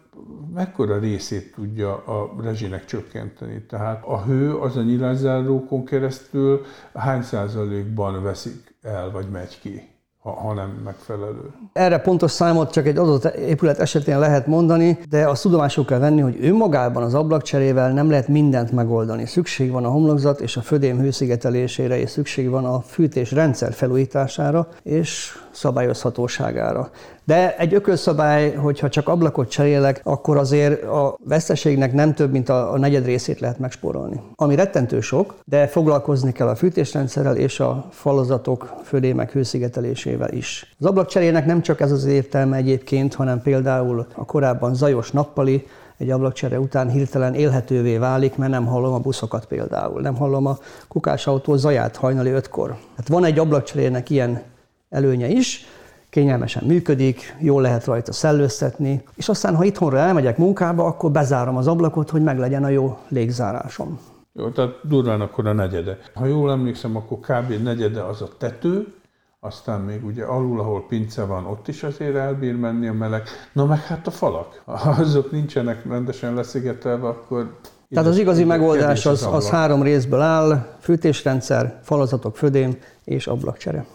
mekkora 0.56 1.00
részét 1.00 1.54
tudja 1.56 1.94
a 1.94 2.36
rezsinek 2.42 2.86
csökkenteni. 2.86 3.62
Tehát 3.62 4.04
a 4.06 4.24
hő 4.24 4.56
az 4.56 4.78
a 4.78 4.82
nyilászárókon 4.82 5.86
keresztül 5.86 6.66
hány 6.94 7.22
százalékban 7.22 8.24
veszik 8.24 8.76
el, 8.82 9.12
vagy 9.12 9.30
megy 9.30 9.60
ki? 9.60 9.94
ha, 10.26 10.32
ha 10.32 10.54
nem 10.54 10.82
megfelelő. 10.84 11.52
Erre 11.74 11.98
pontos 12.00 12.32
számot 12.32 12.72
csak 12.72 12.86
egy 12.88 12.98
adott 12.98 13.26
épület 13.26 13.80
esetén 13.80 14.20
lehet 14.20 14.48
mondani, 14.48 15.00
de 15.10 15.28
azt 15.28 15.42
tudomásul 15.42 15.86
kell 15.86 16.00
venni, 16.00 16.22
hogy 16.22 16.38
önmagában 16.42 17.04
az 17.04 17.14
ablakcserével 17.14 17.94
nem 17.94 18.10
lehet 18.10 18.28
mindent 18.28 18.72
megoldani. 18.72 19.26
Szükség 19.26 19.72
van 19.72 19.86
a 19.86 19.90
homlokzat 19.90 20.40
és 20.40 20.58
a 20.58 20.62
födém 20.62 21.00
hőszigetelésére, 21.00 21.98
és 21.98 22.10
szükség 22.10 22.50
van 22.50 22.66
a 22.66 22.80
fűtés 22.82 23.32
rendszer 23.32 23.74
felújítására 23.74 24.68
és 24.84 25.38
szabályozhatóságára. 25.56 26.90
De 27.24 27.58
egy 27.58 27.74
ökölszabály, 27.74 28.54
hogyha 28.54 28.90
csak 28.90 29.08
ablakot 29.08 29.50
cserélek, 29.50 30.02
akkor 30.04 30.38
azért 30.38 30.84
a 30.84 31.18
veszteségnek 31.24 31.94
nem 31.94 32.14
több, 32.14 32.32
mint 32.32 32.50
a, 32.50 32.74
a 32.74 32.78
negyed 32.78 33.06
részét 33.06 33.40
lehet 33.40 33.60
megspórolni. 33.60 34.22
Ami 34.36 34.56
rettentő 34.56 35.00
sok, 35.02 35.36
de 35.46 35.68
foglalkozni 35.68 36.32
kell 36.32 36.48
a 36.48 36.56
fűtésrendszerrel 36.56 37.36
és 37.36 37.60
a 37.60 37.86
falazatok 37.92 38.74
födémek 38.84 39.32
hőszigetelésével 39.32 40.32
is. 40.32 40.76
Az 40.80 40.86
ablakcserének 40.86 41.46
nem 41.46 41.62
csak 41.62 41.80
ez 41.80 41.92
az 41.92 42.06
értelme 42.06 42.58
egyébként, 42.58 43.14
hanem 43.14 43.42
például 43.42 44.08
a 44.16 44.26
korábban 44.26 44.76
zajos 44.76 45.12
nappali, 45.12 45.68
egy 45.98 46.10
ablakcsere 46.10 46.60
után 46.60 46.90
hirtelen 46.90 47.34
élhetővé 47.34 47.98
válik, 47.98 48.36
mert 48.36 48.52
nem 48.52 48.66
hallom 48.66 48.94
a 48.94 49.00
buszokat 49.00 49.46
például, 49.46 50.02
nem 50.02 50.16
hallom 50.16 50.46
a 50.46 50.58
kukásautó 50.88 51.56
zaját 51.56 51.96
hajnali 51.96 52.30
ötkor. 52.30 52.76
Hát 52.98 53.08
van 53.08 53.26
egy 53.26 53.40
ablakcserének 53.40 54.10
ilyen 54.10 54.42
előnye 54.90 55.28
is, 55.28 55.66
kényelmesen 56.10 56.64
működik, 56.64 57.36
jól 57.40 57.62
lehet 57.62 57.86
rajta 57.86 58.14
szellőztetni, 58.14 59.04
és 59.16 59.30
aztán, 59.30 59.56
ha 59.56 59.64
itthonra 59.64 59.98
elmegyek 59.98 60.38
munkába, 60.38 60.86
akkor 60.86 61.12
bezárom 61.12 61.58
az 61.58 61.68
ablakot, 61.68 62.10
hogy 62.10 62.24
meglegyen 62.24 62.64
a 62.64 62.70
jó 62.70 62.98
légzárásom. 63.08 64.00
Jó, 64.34 64.50
tehát 64.50 64.80
durván 64.84 65.22
akkor 65.22 65.48
a 65.48 65.54
negyede. 65.54 65.98
Ha 66.14 66.26
jól 66.26 66.52
emlékszem, 66.52 66.96
akkor 66.96 67.20
kb. 67.20 67.64
negyede 67.64 68.04
az 68.04 68.22
a 68.22 68.28
tető, 68.38 68.94
aztán 69.40 69.82
még 69.82 70.06
ugye 70.06 70.24
alul, 70.24 70.60
ahol 70.60 70.86
pince 70.88 71.24
van, 71.24 71.46
ott 71.46 71.68
is 71.68 71.84
azért 71.84 72.16
elbír 72.16 72.56
menni 72.56 72.88
a 72.88 72.94
meleg. 72.94 73.24
Na 73.54 73.66
meg 73.66 73.84
hát 73.84 74.08
a 74.08 74.12
falak. 74.12 74.62
Ha 74.66 74.90
azok 74.90 75.32
nincsenek 75.32 75.86
rendesen 75.86 76.34
leszigetelve, 76.34 77.08
akkor... 77.08 77.60
Tehát 77.90 78.10
az 78.10 78.18
igazi 78.18 78.44
megoldás 78.44 79.06
az, 79.06 79.28
az 79.32 79.50
három 79.50 79.82
részből 79.82 80.22
áll, 80.22 80.78
fűtésrendszer, 80.80 81.80
falazatok, 81.84 82.38
födém 82.38 82.78
és 83.04 83.28
ablakcsere. 83.28 83.86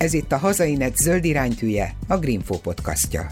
Ez 0.00 0.12
itt 0.12 0.32
a 0.32 0.38
Hazainet 0.38 0.96
zöld 0.96 1.24
iránytűje, 1.24 1.90
a 2.08 2.16
Greenfo 2.18 2.58
podcastja. 2.58 3.26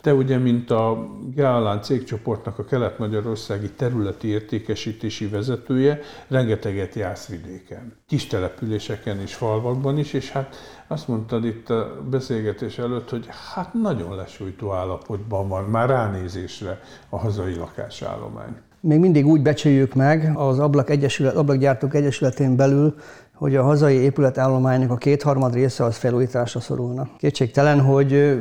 Te 0.00 0.14
ugye, 0.14 0.38
mint 0.38 0.70
a 0.70 1.08
Gealán 1.34 1.82
cégcsoportnak 1.82 2.58
a 2.58 2.64
kelet-magyarországi 2.64 3.70
területi 3.70 4.28
értékesítési 4.28 5.26
vezetője, 5.28 6.00
rengeteget 6.28 6.94
jársz 6.94 7.26
vidéken, 7.26 7.96
kis 8.06 8.26
településeken 8.26 9.20
és 9.20 9.34
falvakban 9.34 9.98
is, 9.98 10.12
és 10.12 10.30
hát 10.30 10.56
azt 10.86 11.08
mondtad 11.08 11.44
itt 11.44 11.70
a 11.70 12.02
beszélgetés 12.10 12.78
előtt, 12.78 13.10
hogy 13.10 13.28
hát 13.54 13.74
nagyon 13.74 14.16
lesújtó 14.16 14.72
állapotban 14.72 15.48
van 15.48 15.64
már 15.64 15.88
ránézésre 15.88 16.80
a 17.08 17.18
hazai 17.18 17.54
lakásállomány. 17.54 18.56
Még 18.80 18.98
mindig 18.98 19.26
úgy 19.26 19.42
becsüljük 19.42 19.94
meg 19.94 20.32
az 20.34 20.58
Ablak 20.58 20.90
Egyesület, 20.90 21.34
Ablakgyártók 21.34 21.94
Egyesületén 21.94 22.56
belül, 22.56 22.94
hogy 23.40 23.56
a 23.56 23.62
hazai 23.62 23.94
épületállománynak 23.94 24.90
a 24.90 24.96
kétharmad 24.96 25.54
része 25.54 25.84
az 25.84 25.96
felújításra 25.96 26.60
szorulna. 26.60 27.08
Kétségtelen, 27.18 27.80
hogy 27.80 28.40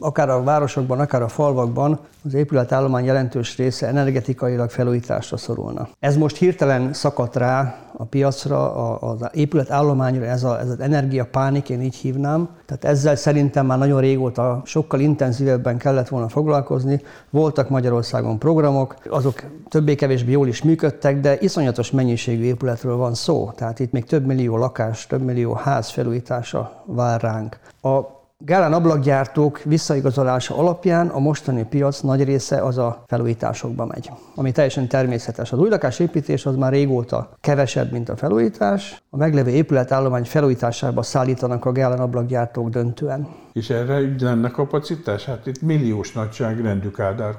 akár 0.00 0.28
a 0.28 0.42
városokban, 0.42 1.00
akár 1.00 1.22
a 1.22 1.28
falvakban 1.28 1.98
az 2.24 2.34
épületállomány 2.34 3.04
jelentős 3.04 3.56
része 3.56 3.86
energetikailag 3.86 4.70
felújításra 4.70 5.36
szorulna. 5.36 5.88
Ez 5.98 6.16
most 6.16 6.36
hirtelen 6.36 6.92
szakadt 6.92 7.36
rá 7.36 7.86
a 7.96 8.04
piacra, 8.04 8.72
az 8.98 9.20
épületállományra, 9.32 10.24
ez, 10.24 10.44
a, 10.44 10.60
ez 10.60 10.68
az 10.68 10.80
energiapánik, 10.80 11.68
én 11.68 11.82
így 11.82 11.94
hívnám. 11.94 12.48
Tehát 12.66 12.84
ezzel 12.84 13.16
szerintem 13.16 13.66
már 13.66 13.78
nagyon 13.78 14.00
régóta 14.00 14.62
sokkal 14.64 15.00
intenzívebben 15.00 15.78
kellett 15.78 16.08
volna 16.08 16.28
foglalkozni. 16.28 17.00
Voltak 17.30 17.68
Magyarországon 17.68 18.38
programok, 18.38 18.96
azok 19.08 19.44
többé-kevésbé 19.68 20.30
jól 20.30 20.48
is 20.48 20.62
működtek, 20.62 21.20
de 21.20 21.36
iszonyatos 21.40 21.90
mennyiségű 21.90 22.42
épületről 22.42 22.96
van 22.96 23.14
szó. 23.14 23.50
Tehát 23.56 23.80
itt 23.80 23.92
még 23.92 24.04
több 24.06 24.26
millió 24.26 24.56
lakás, 24.56 25.06
több 25.06 25.22
millió 25.22 25.52
ház 25.52 25.90
felújítása 25.90 26.82
vár 26.84 27.20
ránk. 27.20 27.58
A 27.82 28.14
Gálán 28.38 28.72
ablakgyártók 28.72 29.62
visszaigazolása 29.62 30.56
alapján 30.56 31.08
a 31.08 31.18
mostani 31.18 31.64
piac 31.64 32.00
nagy 32.00 32.24
része 32.24 32.62
az 32.62 32.78
a 32.78 33.02
felújításokba 33.06 33.86
megy, 33.86 34.10
ami 34.34 34.52
teljesen 34.52 34.88
természetes. 34.88 35.52
Az 35.52 35.58
új 35.58 35.68
lakásépítés 35.68 36.46
az 36.46 36.56
már 36.56 36.72
régóta 36.72 37.30
kevesebb, 37.40 37.92
mint 37.92 38.08
a 38.08 38.16
felújítás. 38.16 39.02
A 39.10 39.16
meglevő 39.16 39.50
épületállomány 39.50 40.24
felújításába 40.24 41.02
szállítanak 41.02 41.64
a 41.64 41.72
Gálán 41.72 42.00
ablakgyártók 42.00 42.68
döntően. 42.68 43.28
És 43.52 43.70
erre 43.70 44.00
így 44.00 44.20
lenne 44.20 44.50
kapacitás? 44.50 45.24
Hát 45.24 45.46
itt 45.46 45.62
milliós 45.62 46.12
nagyságrendű 46.12 46.90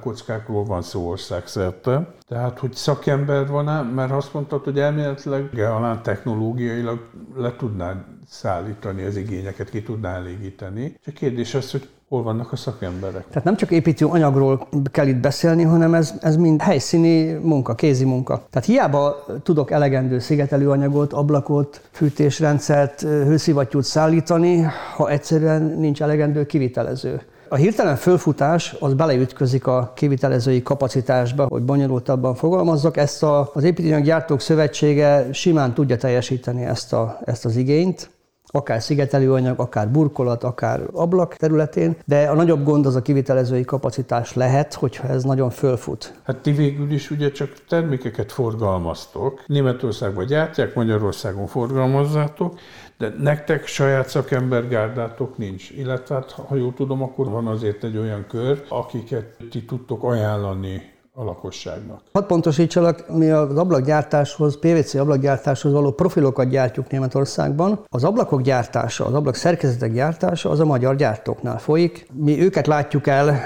kockákról 0.02 0.66
van 0.66 0.82
szó 0.82 1.08
országszerte. 1.08 2.08
Tehát, 2.28 2.60
hogy 2.60 2.74
szakember 2.74 3.48
van-e, 3.48 3.82
mert 3.82 4.12
azt 4.12 4.34
mondtad, 4.34 4.64
hogy 4.64 4.80
elméletileg 4.80 5.50
Gálán 5.54 6.04
technológiailag 6.04 7.00
le 7.36 7.56
tudnád 7.56 7.98
szállítani 8.30 9.04
az 9.04 9.16
igényeket, 9.16 9.70
ki 9.70 9.84
tudná 9.84 10.16
elégíteni. 10.16 10.98
És 11.02 11.08
a 11.08 11.12
kérdés 11.12 11.54
az, 11.54 11.72
hogy 11.72 11.90
hol 12.10 12.24
vannak 12.24 12.52
a 12.52 12.56
szakemberek. 12.56 13.28
Tehát 13.28 13.44
nem 13.44 13.56
csak 13.56 13.72
építő 13.72 14.06
anyagról 14.06 14.68
kell 14.92 15.08
itt 15.08 15.18
beszélni, 15.18 15.64
hanem 15.64 15.94
ez, 15.94 16.14
ez 16.22 16.36
mind 16.36 16.62
helyszíni 16.62 17.32
munka, 17.32 17.76
kézi 17.76 18.06
munka. 18.06 18.46
Tehát 18.50 18.68
hiába 18.68 19.26
tudok 19.44 19.72
elegendő 19.72 20.20
szigetelőanyagot, 20.20 21.14
ablakot, 21.14 21.82
fűtésrendszert, 21.92 23.02
hőszivattyút 23.02 23.84
szállítani, 23.84 24.62
ha 24.96 25.10
egyszerűen 25.10 25.62
nincs 25.62 26.02
elegendő 26.02 26.46
kivitelező. 26.46 27.22
A 27.50 27.56
hirtelen 27.56 27.96
fölfutás 27.96 28.76
az 28.80 28.94
beleütközik 28.94 29.68
a 29.68 29.92
kivitelezői 29.96 30.62
kapacitásba, 30.62 31.46
hogy 31.50 31.64
bonyolultabban 31.64 32.36
fogalmazzak. 32.36 32.98
Ezt 32.98 33.24
a, 33.24 33.50
az 33.54 33.64
építőanyaggyártók 33.64 34.42
szövetsége 34.42 35.34
simán 35.34 35.74
tudja 35.74 35.98
teljesíteni 35.98 36.64
ezt, 36.64 36.94
a, 36.94 37.20
ezt 37.26 37.46
az 37.46 37.56
igényt 37.56 38.10
akár 38.52 38.82
szigetelőanyag, 38.82 39.60
akár 39.60 39.90
burkolat, 39.90 40.44
akár 40.44 40.82
ablak 40.94 41.36
területén, 41.36 41.98
de 42.06 42.30
a 42.30 42.34
nagyobb 42.34 42.64
gond 42.64 42.86
az 42.86 42.96
a 42.96 43.02
kivitelezői 43.02 43.66
kapacitás 43.66 44.34
lehet, 44.34 44.74
hogyha 44.74 45.08
ez 45.08 45.24
nagyon 45.24 45.50
fölfut. 45.50 46.14
Hát 46.24 46.38
ti 46.38 46.52
végül 46.52 46.92
is 46.92 47.12
ugye 47.12 47.32
csak 47.32 47.50
termékeket 47.68 48.32
forgalmaztok, 48.32 49.44
Németországban 49.48 50.26
gyártják, 50.26 50.76
Magyarországon 50.76 51.48
forgalmazzátok, 51.48 52.60
de 52.98 53.14
nektek 53.20 53.68
saját 53.68 54.10
szakembergárdátok 54.10 55.38
nincs, 55.38 55.70
illetve 55.70 56.16
hát, 56.16 56.32
ha 56.32 56.56
jól 56.56 56.74
tudom, 56.74 57.04
akkor 57.04 57.30
van 57.30 57.48
azért 57.48 57.84
egy 57.84 57.98
olyan 57.98 58.26
kör, 58.28 58.64
akiket 58.70 59.38
ti 59.50 59.66
tudtok 59.66 60.04
ajánlani 60.04 60.96
a 61.14 61.24
lakosságnak. 61.24 62.02
Hadd 62.14 62.26
pontosítsalak, 62.28 63.10
mi 63.10 63.30
az 63.30 63.58
ablakgyártáshoz, 63.58 64.60
PVC 64.60 64.94
ablakgyártáshoz 64.94 65.72
való 65.72 65.92
profilokat 65.92 66.50
gyártjuk 66.50 66.90
Németországban. 66.90 67.80
Az 67.90 68.04
ablakok 68.04 68.42
gyártása, 68.42 69.06
az 69.06 69.14
ablak 69.14 69.36
szerkezetek 69.36 69.94
gyártása 69.94 70.50
az 70.50 70.60
a 70.60 70.66
magyar 70.66 70.96
gyártóknál 70.96 71.60
folyik. 71.60 72.08
Mi 72.14 72.42
őket 72.42 72.68
látjuk 72.68 73.08
el 73.08 73.40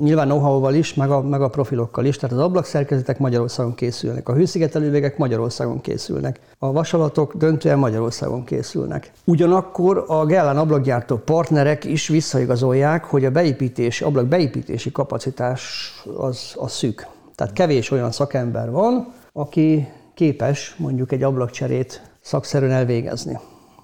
nyilván 0.00 0.26
know 0.26 0.68
is, 0.68 0.94
meg 0.94 1.10
a, 1.10 1.22
meg 1.22 1.42
a 1.42 1.48
profilokkal 1.48 2.04
is. 2.04 2.16
Tehát 2.16 2.36
az 2.36 2.42
ablakszerkezetek 2.42 3.18
Magyarországon 3.18 3.74
készülnek, 3.74 4.28
a 4.28 4.34
hőszigetelővegek 4.34 5.18
Magyarországon 5.18 5.80
készülnek, 5.80 6.40
a 6.58 6.72
vasalatok 6.72 7.34
döntően 7.34 7.78
Magyarországon 7.78 8.44
készülnek. 8.44 9.12
Ugyanakkor 9.24 10.04
a 10.06 10.24
Gellán 10.24 10.56
ablakgyártó 10.56 11.16
partnerek 11.16 11.84
is 11.84 12.08
visszaigazolják, 12.08 13.04
hogy 13.04 13.24
a 13.24 13.30
beépítési, 13.30 14.04
ablak 14.04 14.26
beépítési 14.26 14.92
kapacitás 14.92 15.92
az, 16.16 16.52
az 16.54 16.72
szűk. 16.72 17.06
Tehát 17.34 17.52
kevés 17.52 17.90
olyan 17.90 18.10
szakember 18.10 18.70
van, 18.70 19.12
aki 19.32 19.88
képes 20.14 20.74
mondjuk 20.78 21.12
egy 21.12 21.22
ablakcserét 21.22 22.02
szakszerűen 22.20 22.72
elvégezni. 22.72 23.38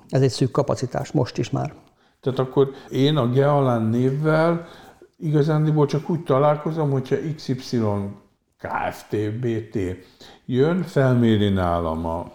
Ez 0.08 0.20
egy 0.20 0.30
szűk 0.30 0.50
kapacitás 0.50 1.12
most 1.12 1.38
is 1.38 1.50
már. 1.50 1.72
Tehát 2.20 2.38
akkor 2.38 2.68
én 2.90 3.16
a 3.16 3.28
Gealán 3.28 3.82
névvel 3.82 4.66
igazándiból 5.22 5.86
csak 5.86 6.10
úgy 6.10 6.22
találkozom, 6.22 6.90
hogyha 6.90 7.16
XY 7.36 7.80
KFT, 8.58 9.16
BT 9.40 9.78
jön, 10.46 10.82
felméri 10.82 11.48
nálam 11.48 12.06
a 12.06 12.30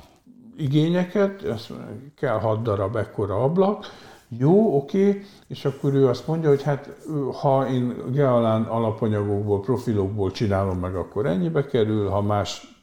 igényeket, 0.57 1.41
azt 1.43 1.73
kell 2.15 2.39
6 2.39 2.61
darab 2.61 2.95
ekkora 2.95 3.43
ablak, 3.43 3.85
jó, 4.29 4.75
oké, 4.75 5.23
és 5.47 5.65
akkor 5.65 5.93
ő 5.93 6.07
azt 6.07 6.27
mondja, 6.27 6.49
hogy 6.49 6.63
hát 6.63 6.97
ha 7.41 7.67
én 7.69 7.95
gealán 8.11 8.63
alapanyagokból, 8.63 9.59
profilokból 9.59 10.31
csinálom 10.31 10.79
meg, 10.79 10.95
akkor 10.95 11.25
ennyibe 11.25 11.65
kerül, 11.65 12.09
ha 12.09 12.21
más 12.21 12.76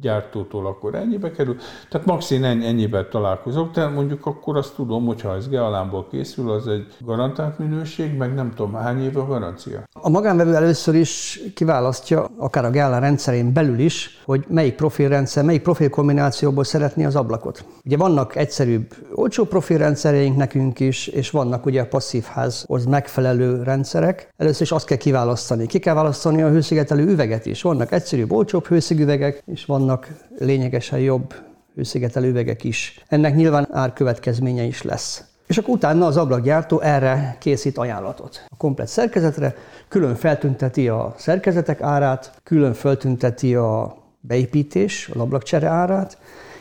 gyártótól 0.00 0.66
akkor 0.66 0.94
ennyibe 0.94 1.30
kerül. 1.30 1.56
Tehát 1.90 2.06
maximum 2.06 2.44
ennyi, 2.44 2.66
ennyibe 2.66 3.08
találkozok, 3.08 3.72
de 3.72 3.86
mondjuk 3.86 4.26
akkor 4.26 4.56
azt 4.56 4.74
tudom, 4.74 5.06
hogy 5.06 5.20
ha 5.20 5.34
ez 5.34 5.48
gealámból 5.48 6.06
készül, 6.10 6.50
az 6.50 6.68
egy 6.68 6.86
garantált 7.00 7.58
minőség, 7.58 8.16
meg 8.16 8.34
nem 8.34 8.52
tudom 8.54 8.74
hány 8.74 9.02
év 9.02 9.16
a 9.16 9.26
garancia. 9.26 9.84
A 9.92 10.08
magánvevő 10.08 10.54
először 10.54 10.94
is 10.94 11.40
kiválasztja, 11.54 12.28
akár 12.38 12.64
a 12.64 12.70
gealán 12.70 13.00
rendszerén 13.00 13.52
belül 13.52 13.78
is, 13.78 14.22
hogy 14.24 14.44
melyik 14.48 14.74
profilrendszer, 14.74 15.44
melyik 15.44 15.62
profilkombinációból 15.62 16.64
szeretné 16.64 17.04
az 17.04 17.16
ablakot. 17.16 17.64
Ugye 17.84 17.96
vannak 17.96 18.36
egyszerűbb, 18.36 18.94
olcsó 19.14 19.44
profilrendszereink 19.44 20.36
nekünk 20.36 20.80
is, 20.80 21.06
és 21.06 21.30
vannak 21.30 21.66
ugye 21.66 21.80
a 21.80 21.86
passzívházhoz 21.86 22.84
megfelelő 22.84 23.62
rendszerek. 23.62 24.34
Először 24.36 24.62
is 24.62 24.72
azt 24.72 24.86
kell 24.86 24.96
kiválasztani. 24.96 25.66
Ki 25.66 25.78
kell 25.78 25.94
választani 25.94 26.42
a 26.42 26.48
hőszigetelő 26.48 27.06
üveget 27.06 27.46
is. 27.46 27.62
Vannak 27.62 27.92
egyszerűbb, 27.92 28.32
olcsóbb 28.32 28.66
hőszigüvegek, 28.66 29.42
és 29.46 29.64
van 29.64 29.85
vannak 29.86 30.08
lényegesen 30.38 30.98
jobb 30.98 31.34
hőszigetelő 31.74 32.28
üvegek 32.28 32.64
is. 32.64 33.02
Ennek 33.08 33.34
nyilván 33.34 33.68
árkövetkezménye 33.72 34.62
is 34.62 34.82
lesz. 34.82 35.24
És 35.46 35.58
akkor 35.58 35.74
utána 35.74 36.06
az 36.06 36.16
ablakgyártó 36.16 36.80
erre 36.80 37.36
készít 37.40 37.78
ajánlatot. 37.78 38.44
A 38.48 38.56
komplet 38.56 38.88
szerkezetre 38.88 39.54
külön 39.88 40.14
feltünteti 40.14 40.88
a 40.88 41.14
szerkezetek 41.16 41.80
árát, 41.80 42.40
külön 42.42 42.74
feltünteti 42.74 43.54
a 43.54 43.96
beépítés, 44.20 45.10
a 45.14 45.20
ablakcsere 45.20 45.68
árát, 45.68 46.18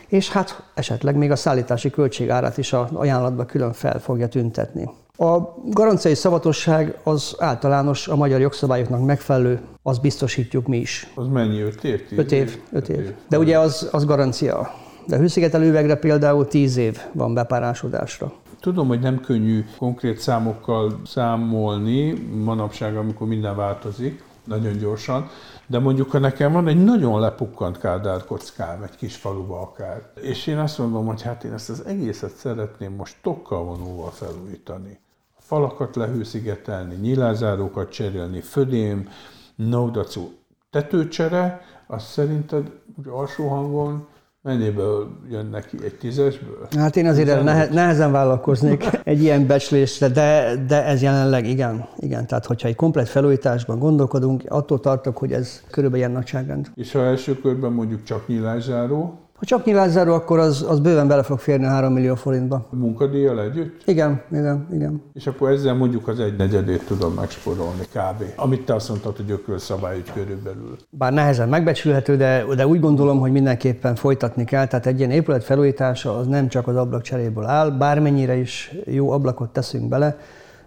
és 0.08 0.32
hát 0.32 0.64
esetleg 0.74 1.16
még 1.16 1.32
a 1.32 1.36
szállítási 1.36 1.90
költség 1.90 2.30
árát 2.30 2.58
is 2.58 2.74
a 2.74 2.90
ajánlatba 2.94 3.46
külön 3.46 3.74
fel 3.74 4.00
fogja 4.00 4.28
tüntetni. 4.28 4.90
A 5.18 5.38
garanciai 5.72 6.14
szavatosság 6.14 7.00
az 7.04 7.36
általános 7.38 8.08
a 8.08 8.16
magyar 8.16 8.40
jogszabályoknak 8.40 9.06
megfelelő, 9.06 9.62
azt 9.84 10.02
biztosítjuk 10.02 10.68
mi 10.68 10.78
is. 10.78 11.12
Az 11.16 11.28
mennyi, 11.28 11.62
5 11.62 11.84
év? 11.84 12.02
5 12.16 12.32
év, 12.32 12.60
5 12.72 12.90
év. 12.90 13.14
De 13.30 13.38
ugye 13.38 13.60
az, 13.60 13.90
az 13.92 14.06
garancia. 14.06 14.74
De 15.08 15.18
hőszigetelő 15.18 15.68
üvegre 15.68 15.96
például 15.96 16.48
10 16.48 16.78
év 16.78 17.00
van 17.12 17.34
bepárásodásra. 17.34 18.34
Tudom, 18.60 18.88
hogy 18.88 19.00
nem 19.00 19.20
könnyű 19.20 19.66
konkrét 19.78 20.20
számokkal 20.20 21.00
számolni 21.06 22.12
manapság, 22.44 22.98
amikor 22.98 23.28
minden 23.28 23.56
változik, 23.56 24.24
nagyon 24.46 24.78
gyorsan, 24.78 25.30
de 25.68 25.80
mondjuk, 25.80 26.12
ha 26.12 26.20
nekem 26.20 26.52
van 26.52 26.68
egy 26.68 26.84
nagyon 26.84 27.20
lepukkant 27.20 27.78
Kádár 27.78 28.26
kockám, 28.26 28.84
egy 28.84 28.96
kis 28.96 29.16
faluba 29.16 29.62
akár, 29.62 30.10
és 30.22 30.48
én 30.48 30.58
azt 30.58 30.78
mondom, 30.78 31.06
hogy 31.06 31.22
hát 31.22 31.44
én 31.44 31.54
ezt 31.54 31.70
az 31.70 31.86
egészet 31.86 32.36
szeretném 32.36 32.94
most 32.94 33.16
tokkal 33.22 33.64
vonóval 33.64 34.12
felújítani. 34.12 35.00
Falakat 35.46 35.96
lehőszigetelni, 35.96 36.96
nyilázárókat 36.96 37.92
cserélni, 37.92 38.42
födém, 38.42 39.10
nódacú 39.56 40.32
tetőcsere, 40.70 41.62
azt 41.88 42.08
szerinted 42.08 42.72
úgy 42.98 43.08
alsó 43.08 43.48
hangon 43.48 44.08
Mennyiből 44.42 45.08
jön 45.30 45.46
neki? 45.46 45.78
Egy 45.84 45.96
tízesből? 45.96 46.68
Hát 46.78 46.96
én 46.96 47.06
azért 47.06 47.44
nehe, 47.44 47.70
nehezen 47.74 48.12
vállalkoznék 48.12 48.90
egy 49.04 49.22
ilyen 49.22 49.48
becslésre, 49.48 50.08
de, 50.08 50.56
de 50.68 50.86
ez 50.86 51.02
jelenleg 51.02 51.48
igen. 51.48 51.88
igen. 51.98 52.28
Tehát, 52.28 52.46
hogyha 52.46 52.68
egy 52.68 52.76
komplet 52.76 53.10
felújításban 53.10 53.80
gondolkodunk, 53.80 54.44
attól 54.48 54.80
tartok, 54.80 55.18
hogy 55.18 55.32
ez 55.32 55.62
körülbelül 55.70 56.06
ilyen 56.06 56.18
nagyságrend. 56.18 56.72
És 56.76 56.92
ha 56.92 57.00
első 57.00 57.40
körben 57.40 57.72
mondjuk 57.72 58.04
csak 58.04 58.28
nyílászáró, 58.28 59.20
ha 59.36 59.46
csak 59.46 59.66
nyilászáró, 59.66 60.14
akkor 60.14 60.40
az, 60.40 60.66
az 60.70 60.80
bőven 60.80 61.08
bele 61.08 61.24
fog 61.24 61.40
férni 61.40 61.66
3 61.66 61.94
millió 61.94 62.16
forintba. 62.16 62.68
Munkadíjjal 62.70 63.42
együtt? 63.42 63.82
Igen, 63.86 64.22
igen, 64.32 64.68
igen. 64.74 65.02
És 65.14 65.28
akkor 65.28 65.50
ezzel 65.50 65.74
mondjuk 65.74 66.08
az 66.08 66.20
egy 66.20 66.36
negyedét 66.36 66.86
tudom 66.86 67.14
megsporolni 67.14 67.82
kb. 67.94 68.24
Amit 68.36 68.66
te 68.66 68.74
azt 68.74 68.90
mondtad, 68.90 69.16
hogy 69.16 69.32
ökölszabályügy 69.32 70.12
körülbelül. 70.14 70.76
Bár 70.90 71.14
nehezen 71.14 71.50
megbecsülhető, 71.50 72.16
de, 72.16 72.46
de 72.56 72.68
úgy 72.68 72.80
gondolom, 72.80 73.20
hogy 73.20 73.32
mindenképpen 73.32 73.96
folytatni 73.96 74.44
kell. 74.44 74.68
Tehát 74.68 74.86
egy 74.86 74.98
ilyen 75.00 75.12
épület 75.12 75.44
felújítása 75.44 76.18
az 76.18 76.28
nem 76.28 76.48
csak 76.48 76.68
az 76.68 76.76
ablak 76.76 77.02
cseréből 77.02 77.46
áll, 77.46 77.70
bármennyire 77.70 78.36
is 78.36 78.76
jó 78.86 79.12
ablakot 79.12 79.50
teszünk 79.50 79.90
bele, 79.90 80.18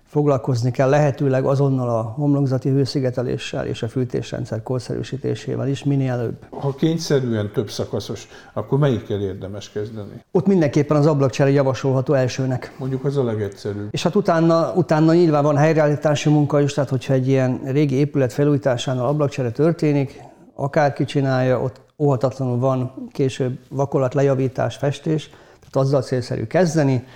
foglalkozni 0.09 0.71
kell 0.71 0.88
lehetőleg 0.88 1.44
azonnal 1.44 1.88
a 1.88 2.03
homlokzati 2.03 2.68
hőszigeteléssel 2.68 3.66
és 3.66 3.83
a 3.83 3.88
fűtésrendszer 3.88 4.62
korszerűsítésével 4.62 5.68
is 5.68 5.85
minél 5.85 6.12
előbb. 6.12 6.37
Ha 6.51 6.75
kényszerűen 6.75 7.51
több 7.53 7.71
szakaszos, 7.71 8.29
akkor 8.53 8.79
melyikkel 8.79 9.21
érdemes 9.21 9.71
kezdeni? 9.71 10.23
Ott 10.31 10.47
mindenképpen 10.47 10.97
az 10.97 11.07
ablakcsere 11.07 11.51
javasolható 11.51 12.14
elsőnek. 12.14 12.75
Mondjuk 12.79 13.05
az 13.05 13.16
a 13.16 13.25
legegyszerűbb. 13.25 13.88
És 13.90 14.03
hát 14.03 14.14
utána, 14.14 14.73
utána 14.75 15.14
nyilván 15.14 15.42
van 15.42 15.57
helyreállítási 15.57 16.29
munka 16.29 16.61
is, 16.61 16.73
tehát 16.73 16.90
hogyha 16.90 17.12
egy 17.12 17.29
ilyen 17.29 17.61
régi 17.64 17.94
épület 17.94 18.33
felújításánál 18.33 19.07
ablakcsere 19.07 19.51
történik, 19.51 20.23
akárki 20.55 21.05
csinálja, 21.05 21.61
ott 21.61 21.81
óhatatlanul 21.99 22.59
van 22.59 23.09
később 23.12 23.59
vakolat, 23.68 24.14
lejavítás, 24.14 24.77
festés, 24.77 25.31
tehát 25.71 25.87
azzal 25.87 26.03
célszerű 26.03 26.47
kezdeni, 26.47 27.07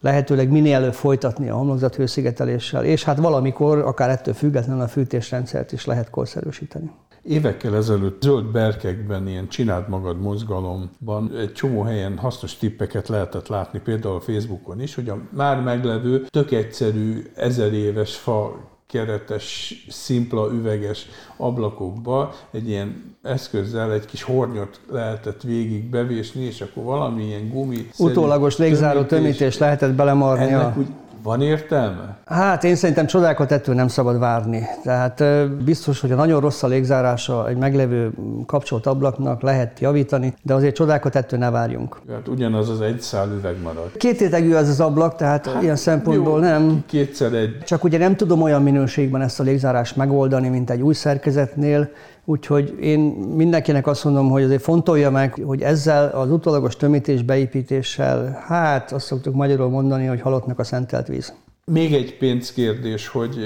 lehetőleg 0.00 0.50
minél 0.50 0.74
előbb 0.74 0.94
folytatni 0.94 1.48
a 1.48 1.56
homlokzat 1.56 1.94
hőszigeteléssel, 1.94 2.84
és 2.84 3.04
hát 3.04 3.18
valamikor, 3.18 3.78
akár 3.78 4.10
ettől 4.10 4.34
függetlenül 4.34 4.82
a 4.82 4.88
fűtésrendszert 4.88 5.72
is 5.72 5.84
lehet 5.84 6.10
korszerűsíteni. 6.10 6.90
Évekkel 7.22 7.76
ezelőtt 7.76 8.22
zöld 8.22 8.44
berkekben, 8.44 9.28
ilyen 9.28 9.48
csináld 9.48 9.88
magad 9.88 10.20
mozgalomban 10.20 11.36
egy 11.36 11.52
csomó 11.52 11.82
helyen 11.82 12.18
hasznos 12.18 12.56
tippeket 12.56 13.08
lehetett 13.08 13.48
látni, 13.48 13.80
például 13.80 14.14
a 14.14 14.20
Facebookon 14.20 14.80
is, 14.80 14.94
hogy 14.94 15.08
a 15.08 15.18
már 15.30 15.62
meglevő, 15.62 16.26
tök 16.30 16.50
egyszerű, 16.50 17.22
ezer 17.34 17.72
éves 17.72 18.16
fa 18.16 18.68
keretes, 18.88 19.74
szimpla, 19.88 20.50
üveges 20.52 21.06
ablakokba 21.36 22.34
egy 22.50 22.68
ilyen 22.68 23.16
eszközzel 23.22 23.92
egy 23.92 24.04
kis 24.04 24.22
hornyot 24.22 24.80
lehetett 24.90 25.42
végig 25.42 25.84
bevésni, 25.90 26.44
és 26.44 26.60
akkor 26.60 26.84
valamilyen 26.84 27.48
gumi... 27.48 27.90
Utólagos 27.98 28.56
légzáró 28.56 29.02
tömítés 29.02 29.58
lehetett 29.58 29.92
belemarni. 29.94 30.44
Ennek 30.44 30.76
úgy 30.76 30.86
van 31.22 31.42
értelme? 31.42 32.16
Hát 32.26 32.64
én 32.64 32.74
szerintem 32.74 33.06
csodákat 33.06 33.52
ettől 33.52 33.74
nem 33.74 33.88
szabad 33.88 34.18
várni. 34.18 34.62
Tehát 34.82 35.22
biztos, 35.64 36.00
hogy 36.00 36.12
a 36.12 36.14
nagyon 36.14 36.40
rossz 36.40 36.62
a 36.62 36.66
légzárása 36.66 37.48
egy 37.48 37.56
meglevő 37.56 38.12
kapcsolt 38.46 38.86
ablaknak 38.86 39.42
lehet 39.42 39.80
javítani, 39.80 40.34
de 40.42 40.54
azért 40.54 40.74
csodákat 40.74 41.16
ettől 41.16 41.38
ne 41.38 41.50
várjunk. 41.50 42.00
Hát 42.10 42.28
ugyanaz 42.28 42.68
az 42.68 42.80
egy 42.80 43.00
szál 43.00 43.28
üveg 43.28 43.56
marad. 43.62 43.96
Két 43.96 44.20
rétegű 44.20 44.54
az 44.54 44.68
az 44.68 44.80
ablak, 44.80 45.16
tehát 45.16 45.46
hát, 45.46 45.62
ilyen 45.62 45.76
szempontból 45.76 46.40
jó, 46.40 46.44
nem. 46.44 46.84
Kétszer 46.86 47.32
egy. 47.32 47.58
Csak 47.58 47.84
ugye 47.84 47.98
nem 47.98 48.16
tudom 48.16 48.42
olyan 48.42 48.62
minőségben 48.62 49.20
ezt 49.20 49.40
a 49.40 49.42
légzárást 49.42 49.96
megoldani, 49.96 50.48
mint 50.48 50.70
egy 50.70 50.80
új 50.80 50.94
szerkezetnél, 50.94 51.90
Úgyhogy 52.28 52.76
én 52.80 53.00
mindenkinek 53.36 53.86
azt 53.86 54.04
mondom, 54.04 54.28
hogy 54.28 54.42
azért 54.42 54.62
fontolja 54.62 55.10
meg, 55.10 55.40
hogy 55.44 55.62
ezzel 55.62 56.08
az 56.08 56.30
utólagos 56.30 56.76
tömítés 56.76 57.22
beépítéssel, 57.22 58.44
hát 58.46 58.92
azt 58.92 59.06
szoktuk 59.06 59.34
magyarul 59.34 59.68
mondani, 59.68 60.06
hogy 60.06 60.20
halottnak 60.20 60.58
a 60.58 60.64
szentelt 60.64 61.06
víz. 61.06 61.34
Még 61.64 61.94
egy 61.94 62.16
pénzkérdés, 62.16 63.08
hogy 63.08 63.36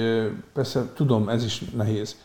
persze 0.53 0.93
tudom, 0.95 1.29
ez 1.29 1.45
is 1.45 1.65
nehéz, 1.77 2.17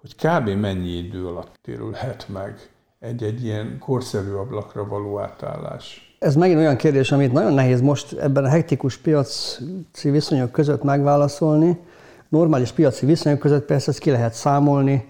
hogy 0.00 0.14
kb. 0.14 0.48
mennyi 0.48 0.90
idő 0.90 1.26
alatt 1.26 1.58
térülhet 1.62 2.26
meg 2.32 2.70
egy-egy 3.00 3.44
ilyen 3.44 3.76
korszerű 3.78 4.30
ablakra 4.30 4.86
való 4.86 5.18
átállás? 5.18 6.16
Ez 6.18 6.36
megint 6.36 6.58
olyan 6.58 6.76
kérdés, 6.76 7.12
amit 7.12 7.32
nagyon 7.32 7.54
nehéz 7.54 7.80
most 7.80 8.12
ebben 8.12 8.44
a 8.44 8.48
hektikus 8.48 8.96
piaci 8.96 10.10
viszonyok 10.10 10.52
között 10.52 10.82
megválaszolni. 10.82 11.78
Normális 12.28 12.72
piaci 12.72 13.06
viszonyok 13.06 13.38
között 13.38 13.66
persze 13.66 13.90
ezt 13.90 14.00
ki 14.00 14.10
lehet 14.10 14.34
számolni, 14.34 15.06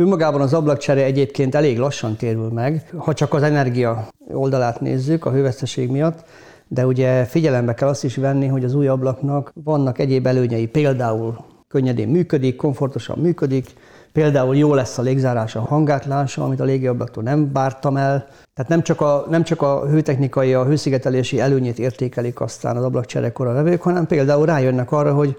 Önmagában 0.00 0.40
az 0.40 0.54
ablakcsere 0.54 1.04
egyébként 1.04 1.54
elég 1.54 1.78
lassan 1.78 2.16
térül 2.16 2.48
meg, 2.48 2.90
ha 2.96 3.14
csak 3.14 3.34
az 3.34 3.42
energia 3.42 4.08
oldalát 4.28 4.80
nézzük 4.80 5.24
a 5.24 5.30
hőveszteség 5.30 5.90
miatt, 5.90 6.24
de 6.68 6.86
ugye 6.86 7.24
figyelembe 7.24 7.74
kell 7.74 7.88
azt 7.88 8.04
is 8.04 8.16
venni, 8.16 8.46
hogy 8.46 8.64
az 8.64 8.74
új 8.74 8.86
ablaknak 8.86 9.52
vannak 9.64 9.98
egyéb 9.98 10.26
előnyei, 10.26 10.66
például 10.66 11.36
könnyedén 11.68 12.08
működik, 12.08 12.56
komfortosan 12.56 13.18
működik, 13.18 13.66
például 14.12 14.56
jó 14.56 14.74
lesz 14.74 14.98
a 14.98 15.02
légzárás, 15.02 15.56
a 15.56 15.60
hangátlása, 15.60 16.44
amit 16.44 16.60
a 16.60 16.64
légiablaktól 16.64 17.22
nem 17.22 17.52
bártam 17.52 17.96
el. 17.96 18.26
Tehát 18.54 18.70
nem 18.70 18.82
csak 18.82 19.00
a, 19.00 19.26
nem 19.30 19.42
csak 19.42 19.62
a 19.62 19.86
hőtechnikai, 19.86 20.54
a 20.54 20.64
hőszigetelési 20.64 21.40
előnyét 21.40 21.78
értékelik 21.78 22.40
aztán 22.40 22.76
az 22.76 22.84
ablakcserekor 22.84 23.46
a 23.46 23.52
vevők, 23.52 23.82
hanem 23.82 24.06
például 24.06 24.46
rájönnek 24.46 24.92
arra, 24.92 25.14
hogy 25.14 25.36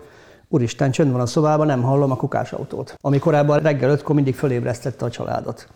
úristen, 0.52 0.92
csönd 0.92 1.12
van 1.12 1.22
a 1.22 1.26
szobában, 1.26 1.66
nem 1.66 1.82
hallom 1.82 2.12
a 2.12 2.16
kukásautót. 2.16 2.96
Ami 3.02 3.20
korábban 3.20 3.60
reggel 3.60 3.90
ötkor 3.90 4.16
mindig 4.16 4.36
fölébresztette 4.36 5.06
a 5.06 5.10
családot. 5.10 5.68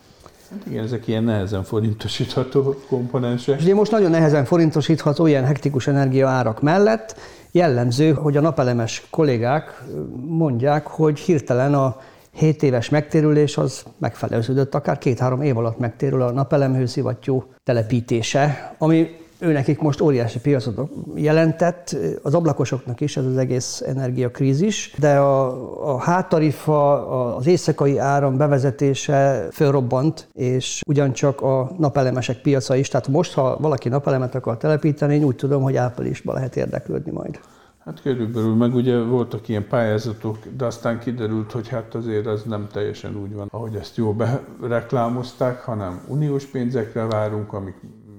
Igen, 0.68 0.84
ezek 0.84 1.08
ilyen 1.08 1.24
nehezen 1.24 1.64
forintosítható 1.64 2.76
komponensek. 2.88 3.58
És 3.58 3.64
ugye 3.64 3.74
most 3.74 3.92
nagyon 3.92 4.12
nehezen 4.12 4.46
forintosítható 4.46 5.26
ilyen 5.26 5.46
hektikus 5.46 5.88
energia 5.88 6.28
árak 6.28 6.62
mellett 6.62 7.16
jellemző, 7.52 8.12
hogy 8.12 8.38
a 8.38 8.42
napelemes 8.42 9.08
kollégák 9.10 9.84
mondják, 10.28 10.88
hogy 10.88 11.20
hirtelen 11.20 11.74
a 11.74 11.98
7 12.32 12.64
éves 12.64 12.90
megtérülés 12.90 13.58
az 13.58 13.84
megfeleződött, 13.98 14.76
akár 14.76 14.98
két-három 14.98 15.42
év 15.42 15.58
alatt 15.58 15.80
megtérül 15.80 16.22
a 16.22 16.32
napelemhőszivattyú 16.32 17.44
telepítése, 17.64 18.76
ami 18.78 19.08
ő 19.39 19.52
nekik 19.52 19.80
most 19.80 20.02
óriási 20.02 20.39
piacot 20.39 20.89
jelentett, 21.15 21.98
az 22.21 22.34
ablakosoknak 22.34 23.02
is 23.02 23.17
ez 23.17 23.26
az 23.26 23.38
egész 23.38 23.82
energiakrízis, 23.86 24.95
de 24.98 25.17
a, 25.17 25.93
a 25.93 26.00
háttarifa, 26.00 27.36
az 27.36 27.48
éjszakai 27.48 27.98
áram 27.98 28.38
bevezetése 28.38 29.48
fölrobbant, 29.52 30.28
és 30.34 30.82
ugyancsak 30.88 31.41
a 31.41 31.71
napelemesek 31.78 32.41
piaca 32.41 32.76
is, 32.76 32.88
tehát 32.88 33.08
most, 33.08 33.34
ha 33.34 33.58
valaki 33.60 33.89
napelemet 33.89 34.36
akar 34.36 34.58
telepíteni, 34.58 35.15
én 35.15 35.24
úgy 35.24 35.36
tudom, 35.36 35.62
hogy 35.62 35.76
áprilisban 35.76 36.36
lehet 36.36 36.56
érdeklődni 36.56 37.12
majd. 37.12 37.39
Hát 37.86 38.02
körülbelül, 38.02 38.56
meg 38.56 38.76
ugye 38.76 38.98
voltak 39.00 39.48
ilyen 39.48 39.67
pályázatok, 39.67 40.38
de 40.58 40.65
aztán 40.65 41.00
kiderült, 41.00 41.52
hogy 41.52 41.67
hát 41.67 41.95
azért 41.95 42.26
az 42.26 42.43
nem 42.43 42.67
teljesen 42.71 43.15
úgy 43.15 43.34
van, 43.34 43.48
ahogy 43.52 43.76
ezt 43.76 43.95
jól 43.98 44.15
bereklámozták, 44.62 45.62
hanem 45.62 46.02
uniós 46.08 46.45
pénzekre 46.45 47.06
várunk, 47.06 47.54
amik 47.54 47.76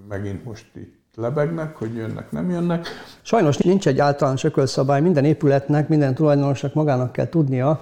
megint 0.09 0.45
most 0.45 0.67
itt 0.75 1.06
lebegnek, 1.17 1.77
hogy 1.77 1.95
jönnek, 1.95 2.31
nem 2.31 2.51
jönnek. 2.51 2.87
Sajnos 3.23 3.57
nincs 3.57 3.87
egy 3.87 3.99
általános 3.99 4.45
ökölszabály, 4.45 5.01
minden 5.01 5.25
épületnek, 5.25 5.89
minden 5.89 6.15
tulajdonosnak 6.15 6.75
magának 6.75 7.13
kell 7.13 7.29
tudnia, 7.29 7.81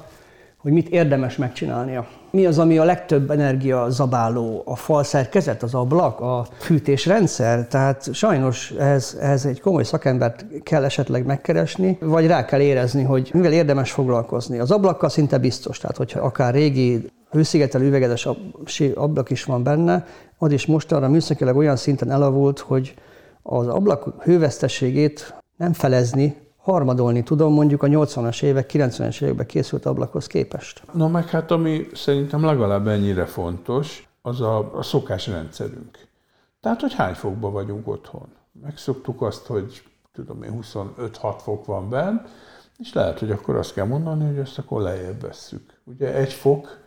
hogy 0.56 0.72
mit 0.72 0.88
érdemes 0.88 1.36
megcsinálnia. 1.36 2.06
Mi 2.30 2.46
az, 2.46 2.58
ami 2.58 2.78
a 2.78 2.84
legtöbb 2.84 3.30
energia 3.30 3.90
zabáló? 3.90 4.62
A 4.64 4.76
falszerkezet, 4.76 5.62
az 5.62 5.74
ablak, 5.74 6.20
a 6.20 6.46
fűtésrendszer? 6.58 7.66
Tehát 7.68 8.14
sajnos 8.14 8.70
ehhez, 8.70 9.16
ehhez 9.20 9.46
egy 9.46 9.60
komoly 9.60 9.84
szakembert 9.84 10.44
kell 10.62 10.84
esetleg 10.84 11.26
megkeresni, 11.26 11.98
vagy 12.00 12.26
rá 12.26 12.44
kell 12.44 12.60
érezni, 12.60 13.02
hogy 13.02 13.30
mivel 13.32 13.52
érdemes 13.52 13.92
foglalkozni. 13.92 14.58
Az 14.58 14.70
ablakkal 14.70 15.08
szinte 15.08 15.38
biztos, 15.38 15.78
tehát 15.78 15.96
hogyha 15.96 16.20
akár 16.20 16.54
régi 16.54 17.10
hőszigetelő 17.30 17.86
üvegedes 17.86 18.28
ablak 18.94 19.30
is 19.30 19.44
van 19.44 19.62
benne, 19.62 20.06
az 20.38 20.52
is 20.52 20.66
mostanra 20.66 21.08
műszakilag 21.08 21.56
olyan 21.56 21.76
szinten 21.76 22.10
elavult, 22.10 22.58
hogy 22.58 22.94
az 23.46 23.66
ablak 23.66 24.22
hővesztességét 24.22 25.34
nem 25.56 25.72
felezni, 25.72 26.36
harmadolni 26.56 27.22
tudom 27.22 27.52
mondjuk 27.52 27.82
a 27.82 27.86
80-as 27.86 28.42
évek, 28.42 28.70
90-es 28.72 29.22
években 29.22 29.46
készült 29.46 29.86
ablakhoz 29.86 30.26
képest. 30.26 30.82
Na 30.92 31.08
meg 31.08 31.28
hát 31.28 31.50
ami 31.50 31.86
szerintem 31.94 32.44
legalább 32.44 32.86
ennyire 32.86 33.24
fontos, 33.24 34.08
az 34.22 34.40
a, 34.40 34.76
a 34.78 34.82
szokásrendszerünk. 34.82 35.98
Tehát, 36.60 36.80
hogy 36.80 36.94
hány 36.94 37.14
fokban 37.14 37.52
vagyunk 37.52 37.88
otthon. 37.88 38.26
Megszoktuk 38.62 39.22
azt, 39.22 39.46
hogy 39.46 39.82
tudom 40.12 40.42
én, 40.42 40.58
25-6 40.62 41.34
fok 41.38 41.64
van 41.64 41.88
benn, 41.88 42.16
és 42.78 42.92
lehet, 42.92 43.18
hogy 43.18 43.30
akkor 43.30 43.56
azt 43.56 43.72
kell 43.72 43.86
mondani, 43.86 44.26
hogy 44.26 44.38
ezt 44.38 44.58
akkor 44.58 44.82
lejjebb 44.82 45.20
vesszük. 45.20 45.80
Ugye 45.84 46.14
egy 46.14 46.32
fok 46.32 46.78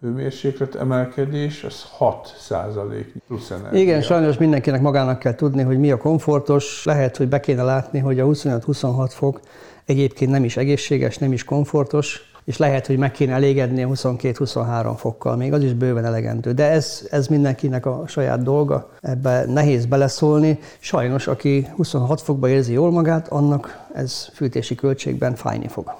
hőmérséklet 0.00 0.74
emelkedés, 0.74 1.64
az 1.64 1.84
6 1.90 2.34
százalék 2.38 3.14
plusz 3.26 3.50
energia. 3.50 3.80
Igen, 3.80 4.02
sajnos 4.02 4.38
mindenkinek 4.38 4.80
magának 4.80 5.18
kell 5.18 5.34
tudni, 5.34 5.62
hogy 5.62 5.78
mi 5.78 5.90
a 5.90 5.96
komfortos. 5.96 6.84
Lehet, 6.84 7.16
hogy 7.16 7.28
be 7.28 7.40
kéne 7.40 7.62
látni, 7.62 7.98
hogy 7.98 8.20
a 8.20 8.26
25-26 8.26 9.10
fok 9.10 9.40
egyébként 9.84 10.30
nem 10.30 10.44
is 10.44 10.56
egészséges, 10.56 11.18
nem 11.18 11.32
is 11.32 11.44
komfortos, 11.44 12.30
és 12.44 12.56
lehet, 12.56 12.86
hogy 12.86 12.96
meg 12.96 13.10
kéne 13.10 13.32
elégedni 13.32 13.82
a 13.82 13.88
22-23 13.88 14.92
fokkal, 14.96 15.36
még 15.36 15.52
az 15.52 15.62
is 15.62 15.72
bőven 15.72 16.04
elegendő. 16.04 16.52
De 16.52 16.70
ez, 16.70 17.06
ez 17.10 17.26
mindenkinek 17.26 17.86
a 17.86 18.02
saját 18.06 18.42
dolga, 18.42 18.90
ebbe 19.00 19.44
nehéz 19.46 19.86
beleszólni. 19.86 20.58
Sajnos, 20.78 21.26
aki 21.26 21.68
26 21.76 22.20
fokba 22.20 22.48
érzi 22.48 22.72
jól 22.72 22.90
magát, 22.90 23.28
annak 23.28 23.86
ez 23.94 24.28
fűtési 24.32 24.74
költségben 24.74 25.34
fájni 25.34 25.68
fog. 25.68 25.94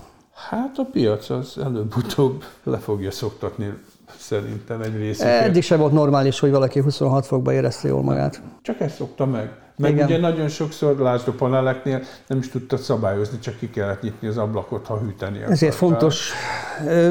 Hát 0.49 0.79
a 0.79 0.85
piac 0.93 1.31
az 1.31 1.59
előbb-utóbb 1.59 2.45
le 2.63 2.79
fogja 2.79 3.11
szoktatni 3.11 3.75
szerintem 4.19 4.81
egy 4.81 4.97
részüket. 4.97 5.43
Eddig 5.43 5.63
sem 5.63 5.79
volt 5.79 5.93
normális, 5.93 6.41
hogy 6.41 6.51
valaki 6.51 6.81
26 6.81 7.27
fokba 7.27 7.53
érezte 7.53 7.89
jól 7.89 8.03
magát. 8.03 8.43
Csak 8.63 8.81
ezt 8.81 8.95
szokta 8.95 9.27
meg. 9.27 9.51
Meg 9.77 9.93
Igen. 9.93 10.07
ugye 10.07 10.19
nagyon 10.19 10.49
sokszor, 10.49 10.99
lásd 10.99 11.29
a 11.29 11.33
paneleknél, 11.33 12.03
nem 12.27 12.39
is 12.39 12.49
tudtad 12.49 12.79
szabályozni, 12.79 13.39
csak 13.39 13.59
ki 13.59 13.71
kellett 13.71 14.03
nyitni 14.03 14.29
az 14.29 14.37
ablakot, 14.37 14.87
ha 14.87 14.99
hűteni 14.99 15.33
akartál. 15.33 15.53
Ezért 15.53 15.75
fontos. 15.75 16.33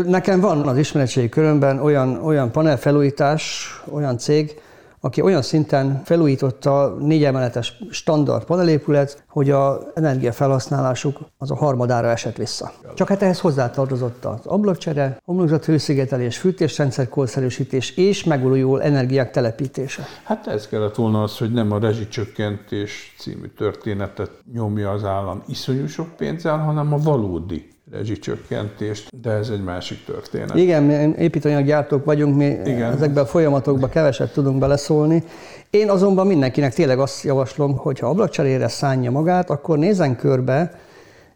Nekem 0.06 0.40
van 0.40 0.68
az 0.68 0.78
ismeretségi 0.78 1.30
körömben 1.30 1.80
olyan, 1.80 2.24
olyan 2.24 2.52
panelfelújítás, 2.52 3.74
olyan 3.92 4.18
cég, 4.18 4.62
aki 5.00 5.22
olyan 5.22 5.42
szinten 5.42 6.02
felújította 6.06 6.96
négy 7.00 7.24
emeletes 7.24 7.80
standard 7.90 8.44
panelépület, 8.44 9.24
hogy 9.28 9.50
a 9.50 9.80
energiafelhasználásuk 9.94 11.20
az 11.38 11.52
a 11.52 11.56
harmadára 11.56 12.08
esett 12.08 12.36
vissza. 12.36 12.72
Csak 12.96 13.08
hát 13.08 13.22
ehhez 13.22 13.40
hozzátartozott 13.40 14.26
az 14.26 14.46
ablakcsere, 14.46 15.22
homlokzat 15.26 15.66
hőszigetelés, 15.66 16.38
fűtésrendszer 16.38 17.10
korszerűsítés 17.10 17.98
és 17.98 18.24
megújuló 18.24 18.78
energiák 18.78 19.32
telepítése. 19.32 20.04
Hát 20.24 20.48
ez 20.48 20.68
kellett 20.68 20.96
volna 20.96 21.24
az, 21.24 21.38
hogy 21.38 21.52
nem 21.52 21.72
a 21.72 21.80
rezsicsökkentés 21.80 23.16
című 23.20 23.48
történetet 23.48 24.32
nyomja 24.54 24.92
az 24.92 25.04
állam 25.04 25.44
iszonyú 25.48 25.88
sok 25.88 26.16
pénzzel, 26.18 26.58
hanem 26.58 26.94
a 26.94 26.98
valódi 26.98 27.68
rezsicsökkentést, 27.92 29.08
de 29.22 29.32
ez 29.32 29.50
egy 29.50 29.64
másik 29.64 30.06
történet. 30.06 30.56
Igen, 30.56 30.84
mi 30.84 31.14
építőanyaggyártók 31.18 32.06
vagyunk, 32.06 32.36
mi 32.36 32.46
Igen. 32.46 32.92
ezekben 32.92 33.24
a 33.24 33.28
folyamatokban 33.28 33.90
keveset 33.90 34.34
tudunk 34.34 34.60
beleszólni. 34.60 35.24
Én 35.70 35.90
azonban 35.90 36.28
mindenkinek 36.28 36.74
tényleg 36.74 37.00
azt 37.00 37.24
javaslom, 37.24 37.78
hogy 37.78 38.00
ha 38.00 38.08
ablakcserére 38.08 38.68
szánja 38.68 39.12
magát, 39.12 39.50
akkor 39.50 39.78
nézzen 39.78 40.16
körbe, 40.16 40.80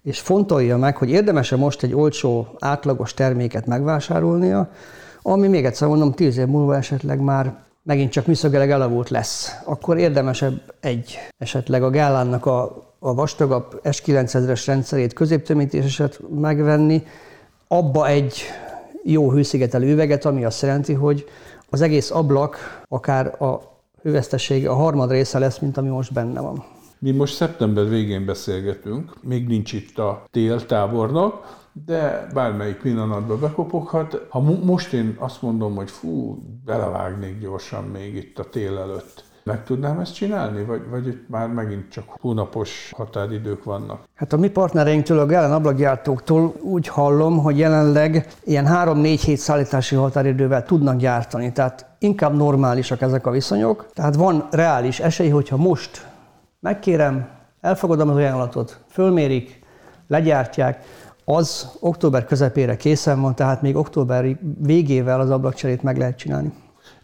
és 0.03 0.19
fontolja 0.19 0.77
meg, 0.77 0.97
hogy 0.97 1.09
érdemese 1.09 1.55
most 1.55 1.83
egy 1.83 1.93
olcsó, 1.93 2.47
átlagos 2.59 3.13
terméket 3.13 3.65
megvásárolnia, 3.65 4.69
ami 5.21 5.47
még 5.47 5.65
egyszer 5.65 5.87
mondom, 5.87 6.13
tíz 6.13 6.37
év 6.37 6.45
múlva 6.45 6.75
esetleg 6.75 7.19
már 7.19 7.55
megint 7.83 8.11
csak 8.11 8.25
műszagileg 8.25 8.71
elavult 8.71 9.09
lesz. 9.09 9.51
Akkor 9.65 9.97
érdemesebb 9.97 10.61
egy 10.79 11.17
esetleg 11.37 11.83
a 11.83 11.89
Gálánnak 11.89 12.45
a 12.45 12.92
a 13.05 13.13
vastagabb 13.13 13.79
S9000-es 13.83 14.63
rendszerét 14.65 15.13
középtömítéseset 15.13 16.19
megvenni, 16.39 17.03
abba 17.67 18.07
egy 18.07 18.41
jó 19.03 19.31
hőszigetelő 19.31 19.91
üveget, 19.91 20.25
ami 20.25 20.45
azt 20.45 20.61
jelenti, 20.61 20.93
hogy 20.93 21.25
az 21.69 21.81
egész 21.81 22.11
ablak, 22.11 22.83
akár 22.87 23.41
a 23.41 23.61
hővesztessége 24.01 24.69
a 24.69 24.73
harmad 24.73 25.11
része 25.11 25.39
lesz, 25.39 25.59
mint 25.59 25.77
ami 25.77 25.89
most 25.89 26.13
benne 26.13 26.41
van. 26.41 26.63
Mi 26.99 27.11
most 27.11 27.35
szeptember 27.35 27.89
végén 27.89 28.25
beszélgetünk, 28.25 29.13
még 29.21 29.47
nincs 29.47 29.73
itt 29.73 29.97
a 29.97 30.25
téltábornok, 30.31 31.61
de 31.85 32.27
bármelyik 32.33 32.77
pillanatban 32.77 33.39
bekopoghat. 33.39 34.25
Ha 34.29 34.39
most 34.63 34.93
én 34.93 35.15
azt 35.19 35.41
mondom, 35.41 35.75
hogy 35.75 35.91
fú, 35.91 36.37
belevágnék 36.65 37.39
gyorsan 37.39 37.83
még 37.83 38.15
itt 38.15 38.39
a 38.39 38.49
tél 38.49 38.77
előtt, 38.77 39.23
meg 39.43 39.63
tudnám 39.63 39.99
ezt 39.99 40.13
csinálni, 40.13 40.63
vagy, 40.63 40.81
vagy 40.89 41.07
itt 41.07 41.29
már 41.29 41.47
megint 41.47 41.91
csak 41.91 42.03
hónapos 42.21 42.91
határidők 42.95 43.63
vannak? 43.63 44.03
Hát 44.15 44.33
a 44.33 44.37
mi 44.37 44.49
partnereinktől, 44.49 45.19
a 45.19 45.25
Gellen 45.25 45.51
ablakgyártóktól 45.51 46.55
úgy 46.61 46.87
hallom, 46.87 47.37
hogy 47.37 47.57
jelenleg 47.57 48.27
ilyen 48.43 48.65
3-4 48.69 49.19
hét 49.25 49.37
szállítási 49.37 49.95
határidővel 49.95 50.63
tudnak 50.63 50.97
gyártani, 50.97 51.51
tehát 51.51 51.85
inkább 51.99 52.35
normálisak 52.35 53.01
ezek 53.01 53.27
a 53.27 53.31
viszonyok. 53.31 53.85
Tehát 53.93 54.15
van 54.15 54.47
reális 54.51 54.99
esély, 54.99 55.29
hogyha 55.29 55.57
most 55.57 56.07
megkérem, 56.59 57.27
elfogadom 57.61 58.09
az 58.09 58.15
ajánlatot, 58.15 58.79
fölmérik, 58.89 59.61
legyártják, 60.07 60.85
az 61.25 61.77
október 61.79 62.25
közepére 62.25 62.75
készen 62.75 63.21
van, 63.21 63.35
tehát 63.35 63.61
még 63.61 63.75
október 63.75 64.37
végével 64.59 65.19
az 65.19 65.29
ablakcserét 65.29 65.83
meg 65.83 65.97
lehet 65.97 66.17
csinálni. 66.17 66.53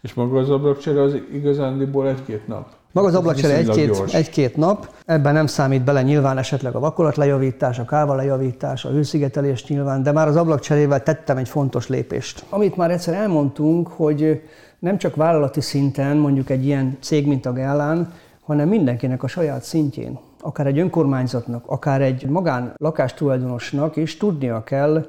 És 0.00 0.14
maga 0.14 0.38
az 0.38 0.50
ablakcsere 0.50 1.02
az 1.02 1.16
igazándiból 1.32 2.08
egy-két 2.08 2.48
nap? 2.48 2.66
Maga 2.92 3.06
az 3.06 3.14
ablakcsere 3.14 3.56
egy-két, 3.56 4.02
egy-két 4.12 4.56
nap, 4.56 4.94
ebben 5.04 5.32
nem 5.32 5.46
számít 5.46 5.84
bele 5.84 6.02
nyilván 6.02 6.38
esetleg 6.38 6.74
a 6.74 6.78
vakolat 6.78 7.16
lejavítás, 7.16 7.78
a 7.78 7.84
káva 7.84 8.14
lejavítás, 8.14 8.84
a 8.84 8.88
hőszigetelés 8.88 9.66
nyilván, 9.66 10.02
de 10.02 10.12
már 10.12 10.28
az 10.28 10.36
ablakcserével 10.36 11.02
tettem 11.02 11.36
egy 11.36 11.48
fontos 11.48 11.88
lépést. 11.88 12.44
Amit 12.48 12.76
már 12.76 12.90
egyszer 12.90 13.14
elmondtunk, 13.14 13.88
hogy 13.88 14.42
nem 14.78 14.98
csak 14.98 15.16
vállalati 15.16 15.60
szinten, 15.60 16.16
mondjuk 16.16 16.50
egy 16.50 16.64
ilyen 16.64 16.96
cég, 17.00 17.26
mint 17.26 17.46
a 17.46 17.52
Gellán, 17.52 18.12
hanem 18.44 18.68
mindenkinek 18.68 19.22
a 19.22 19.26
saját 19.26 19.62
szintjén, 19.62 20.18
akár 20.40 20.66
egy 20.66 20.78
önkormányzatnak, 20.78 21.64
akár 21.66 22.02
egy 22.02 22.26
magán 22.26 22.72
lakástulajdonosnak 22.76 23.96
is 23.96 24.16
tudnia 24.16 24.64
kell, 24.64 25.06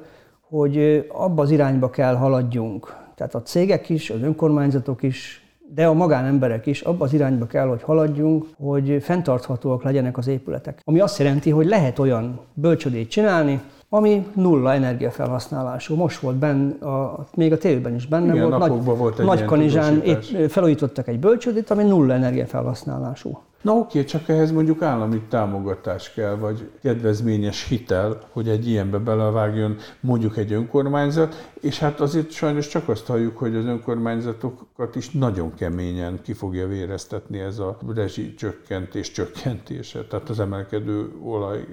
hogy 0.48 1.06
abba 1.12 1.42
az 1.42 1.50
irányba 1.50 1.90
kell 1.90 2.14
haladjunk, 2.14 2.94
tehát 3.14 3.34
a 3.34 3.42
cégek 3.42 3.88
is, 3.88 4.10
az 4.10 4.22
önkormányzatok 4.22 5.02
is, 5.02 5.42
de 5.74 5.86
a 5.86 5.92
magánemberek 5.92 6.66
is 6.66 6.80
abba 6.80 7.04
az 7.04 7.12
irányba 7.12 7.46
kell, 7.46 7.66
hogy 7.66 7.82
haladjunk, 7.82 8.46
hogy 8.56 8.98
fenntarthatóak 9.00 9.82
legyenek 9.82 10.18
az 10.18 10.26
épületek. 10.26 10.80
Ami 10.84 11.00
azt 11.00 11.18
jelenti, 11.18 11.50
hogy 11.50 11.66
lehet 11.66 11.98
olyan 11.98 12.40
bölcsödét 12.54 13.10
csinálni, 13.10 13.60
ami 13.88 14.26
nulla 14.34 14.72
energiafelhasználású. 14.72 15.94
Most 15.94 16.20
volt 16.20 16.36
benne, 16.36 16.86
a, 16.86 17.26
még 17.34 17.52
a 17.52 17.58
tévében 17.58 17.94
is 17.94 18.06
benne 18.06 18.32
Igen, 18.34 18.48
volt. 18.48 18.58
Nagy, 18.58 18.84
volt 18.84 19.18
egy 19.18 19.26
Nagy 19.26 19.44
Kanizsán 19.44 20.02
felújítottak 20.48 21.08
egy 21.08 21.18
bölcsödét, 21.18 21.70
ami 21.70 21.82
nulla 21.82 22.14
energiafelhasználású. 22.14 23.38
Na 23.62 23.72
oké, 23.72 24.04
csak 24.04 24.28
ehhez 24.28 24.50
mondjuk 24.50 24.82
állami 24.82 25.20
támogatás 25.28 26.12
kell, 26.12 26.34
vagy 26.34 26.70
kedvezményes 26.82 27.68
hitel, 27.68 28.18
hogy 28.30 28.48
egy 28.48 28.68
ilyenbe 28.68 28.98
belevágjon 28.98 29.76
mondjuk 30.00 30.36
egy 30.36 30.52
önkormányzat, 30.52 31.50
és 31.60 31.78
hát 31.78 32.00
azért 32.00 32.30
sajnos 32.30 32.68
csak 32.68 32.88
azt 32.88 33.06
halljuk, 33.06 33.38
hogy 33.38 33.56
az 33.56 33.64
önkormányzatokat 33.64 34.96
is 34.96 35.10
nagyon 35.10 35.54
keményen 35.54 36.20
ki 36.22 36.32
fogja 36.32 36.66
véreztetni 36.66 37.38
ez 37.38 37.58
a 37.58 37.78
rezsi 37.94 38.34
csökkentés 38.34 39.10
csökkentése, 39.10 40.04
tehát 40.04 40.28
az 40.28 40.40
emelkedő 40.40 41.12
olaj, 41.22 41.66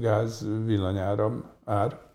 gáz, 0.00 0.46
villanyáram 0.64 1.44
ár. 1.64 2.05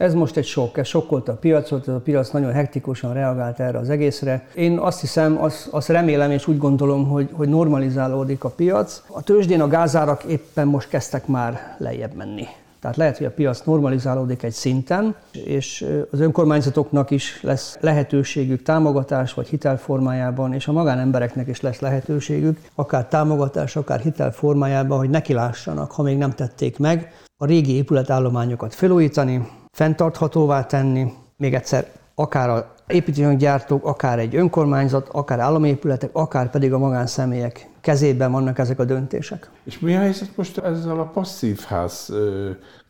Ez 0.00 0.14
most 0.14 0.36
egy 0.36 0.44
sok, 0.44 0.78
ez 0.78 0.86
sokkolta 0.86 1.32
a 1.32 1.34
piacot, 1.34 1.88
a 1.88 2.00
piac 2.04 2.30
nagyon 2.30 2.52
hektikusan 2.52 3.12
reagált 3.12 3.60
erre 3.60 3.78
az 3.78 3.90
egészre. 3.90 4.46
Én 4.54 4.78
azt 4.78 5.00
hiszem, 5.00 5.42
azt, 5.42 5.68
azt 5.70 5.88
remélem 5.88 6.30
és 6.30 6.46
úgy 6.46 6.58
gondolom, 6.58 7.08
hogy, 7.08 7.28
hogy 7.32 7.48
normalizálódik 7.48 8.44
a 8.44 8.48
piac. 8.48 9.02
A 9.06 9.22
tőzsdén 9.22 9.60
a 9.60 9.68
gázárak 9.68 10.24
éppen 10.24 10.66
most 10.66 10.88
kezdtek 10.88 11.26
már 11.26 11.74
lejjebb 11.78 12.14
menni. 12.14 12.46
Tehát 12.80 12.96
lehet, 12.96 13.16
hogy 13.16 13.26
a 13.26 13.30
piac 13.30 13.60
normalizálódik 13.64 14.42
egy 14.42 14.52
szinten, 14.52 15.14
és 15.32 15.86
az 16.10 16.20
önkormányzatoknak 16.20 17.10
is 17.10 17.42
lesz 17.42 17.78
lehetőségük 17.80 18.62
támogatás 18.62 19.34
vagy 19.34 19.48
hitel 19.48 19.78
formájában, 19.78 20.54
és 20.54 20.68
a 20.68 20.72
magánembereknek 20.72 21.48
is 21.48 21.60
lesz 21.60 21.80
lehetőségük, 21.80 22.58
akár 22.74 23.06
támogatás, 23.06 23.76
akár 23.76 24.00
hitel 24.00 24.32
formájában, 24.32 24.98
hogy 24.98 25.10
nekilássanak, 25.10 25.90
ha 25.90 26.02
még 26.02 26.18
nem 26.18 26.30
tették 26.30 26.78
meg, 26.78 27.12
a 27.36 27.46
régi 27.46 27.74
épületállományokat 27.74 28.74
felújítani, 28.74 29.58
fenntarthatóvá 29.70 30.66
tenni, 30.66 31.12
még 31.36 31.54
egyszer 31.54 31.86
akár 32.14 32.48
a 32.48 32.74
építőanyaggyártók, 32.86 33.84
akár 33.84 34.18
egy 34.18 34.36
önkormányzat, 34.36 35.08
akár 35.08 35.38
állami 35.38 35.68
épületek, 35.68 36.10
akár 36.12 36.50
pedig 36.50 36.72
a 36.72 36.78
magánszemélyek 36.78 37.68
kezében 37.80 38.32
vannak 38.32 38.58
ezek 38.58 38.78
a 38.78 38.84
döntések. 38.84 39.50
És 39.64 39.78
mi 39.78 39.94
a 39.94 39.98
helyzet 39.98 40.36
most 40.36 40.58
ezzel 40.58 41.00
a 41.00 41.04
passzív 41.04 41.60
ház 41.60 42.12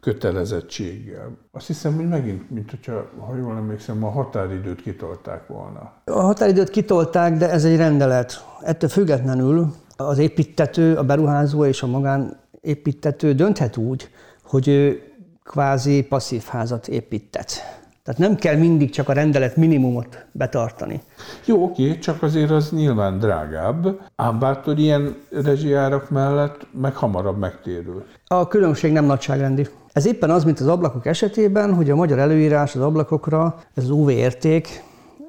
kötelezettséggel? 0.00 1.36
Azt 1.52 1.66
hiszem, 1.66 1.94
hogy 1.94 2.08
megint, 2.08 2.50
mint 2.50 2.70
hogyha, 2.70 3.10
ha 3.18 3.36
jól 3.36 3.56
emlékszem, 3.56 4.04
a 4.04 4.10
határidőt 4.10 4.82
kitolták 4.82 5.46
volna. 5.46 5.92
A 6.04 6.20
határidőt 6.20 6.70
kitolták, 6.70 7.36
de 7.36 7.50
ez 7.50 7.64
egy 7.64 7.76
rendelet. 7.76 8.46
Ettől 8.60 8.88
függetlenül 8.88 9.74
az 9.96 10.18
építető, 10.18 10.96
a 10.96 11.04
beruházó 11.04 11.64
és 11.64 11.82
a 11.82 11.86
magánépítető 11.86 13.34
dönthet 13.34 13.76
úgy, 13.76 14.08
hogy 14.42 14.68
ő 14.68 15.09
kvázi 15.44 16.02
passzív 16.02 16.42
házat 16.42 16.88
építet. 16.88 17.78
Tehát 18.02 18.20
nem 18.20 18.36
kell 18.36 18.56
mindig 18.56 18.90
csak 18.90 19.08
a 19.08 19.12
rendelet 19.12 19.56
minimumot 19.56 20.26
betartani. 20.32 21.02
Jó, 21.44 21.62
oké, 21.62 21.98
csak 21.98 22.22
azért 22.22 22.50
az 22.50 22.70
nyilván 22.70 23.18
drágább, 23.18 24.00
ám 24.16 24.38
bátor 24.38 24.78
ilyen 24.78 25.16
rezsijárak 25.30 26.10
mellett 26.10 26.66
meg 26.80 26.94
hamarabb 26.94 27.38
megtérül. 27.38 28.04
A 28.26 28.48
különbség 28.48 28.92
nem 28.92 29.04
nagyságrendi. 29.04 29.68
Ez 29.92 30.06
éppen 30.06 30.30
az, 30.30 30.44
mint 30.44 30.60
az 30.60 30.66
ablakok 30.66 31.06
esetében, 31.06 31.74
hogy 31.74 31.90
a 31.90 31.94
magyar 31.94 32.18
előírás 32.18 32.74
az 32.74 32.82
ablakokra, 32.82 33.60
ez 33.74 33.82
az 33.82 33.90
UV 33.90 34.08
érték, 34.08 34.82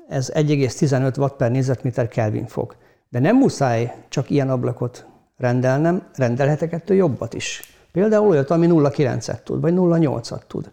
ez 0.07 0.31
1,15 0.33 1.17
watt 1.17 1.35
per 1.35 1.51
négyzetméter 1.51 2.07
Kelvin 2.07 2.47
fok. 2.47 2.75
De 3.09 3.19
nem 3.19 3.37
muszáj 3.37 3.93
csak 4.09 4.29
ilyen 4.29 4.49
ablakot 4.49 5.05
rendelnem, 5.37 6.03
rendelhetek 6.15 6.73
ettől 6.73 6.97
jobbat 6.97 7.33
is. 7.33 7.70
Például 7.91 8.27
olyat, 8.27 8.49
ami 8.49 8.67
0,9-et 8.69 9.43
tud, 9.43 9.61
vagy 9.61 9.73
0,8-at 9.73 10.41
tud. 10.47 10.71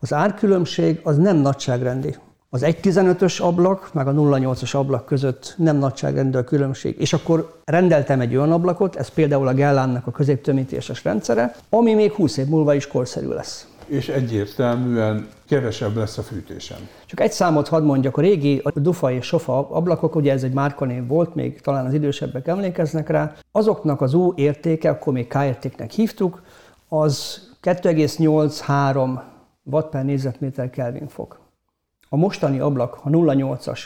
Az 0.00 0.12
árkülönbség 0.12 1.00
az 1.02 1.16
nem 1.16 1.36
nagyságrendi. 1.36 2.16
Az 2.50 2.62
1.15-ös 2.64 3.42
ablak, 3.42 3.90
meg 3.92 4.06
a 4.06 4.12
0.8-as 4.12 4.76
ablak 4.76 5.04
között 5.04 5.54
nem 5.56 5.76
nagyságrendű 5.76 6.38
a 6.38 6.44
különbség. 6.44 7.00
És 7.00 7.12
akkor 7.12 7.60
rendeltem 7.64 8.20
egy 8.20 8.36
olyan 8.36 8.52
ablakot, 8.52 8.96
ez 8.96 9.08
például 9.08 9.48
a 9.48 9.54
Gellánnak 9.54 10.06
a 10.06 10.10
középtömítéses 10.10 11.04
rendszere, 11.04 11.54
ami 11.68 11.94
még 11.94 12.12
20 12.12 12.36
év 12.36 12.46
múlva 12.46 12.74
is 12.74 12.86
korszerű 12.86 13.28
lesz. 13.28 13.66
És 13.86 14.08
egyértelműen 14.08 15.28
kevesebb 15.48 15.96
lesz 15.96 16.18
a 16.18 16.22
fűtésem. 16.22 16.78
Csak 17.06 17.20
egy 17.20 17.32
számot 17.32 17.68
hadd 17.68 17.82
mondjak, 17.82 18.16
a 18.16 18.20
régi 18.20 18.60
a 18.64 18.80
Dufa 18.80 19.12
és 19.12 19.26
Sofa 19.26 19.68
ablakok, 19.70 20.14
ugye 20.14 20.32
ez 20.32 20.42
egy 20.42 20.52
márkanév 20.52 21.06
volt, 21.06 21.34
még 21.34 21.60
talán 21.60 21.86
az 21.86 21.92
idősebbek 21.92 22.46
emlékeznek 22.46 23.08
rá, 23.08 23.34
azoknak 23.52 24.00
az 24.00 24.14
U 24.14 24.32
értéke, 24.36 24.90
akkor 24.90 25.12
még 25.12 25.26
K 25.26 25.34
értéknek 25.44 25.90
hívtuk, 25.90 26.42
az 26.94 27.40
2,83 27.62 29.20
watt 29.64 29.90
per 29.90 30.04
négyzetméter 30.04 30.70
Kelvin 30.70 31.08
fok. 31.08 31.40
A 32.08 32.16
mostani 32.16 32.58
ablak, 32.58 32.94
ha 32.94 33.10
0,8-as, 33.10 33.80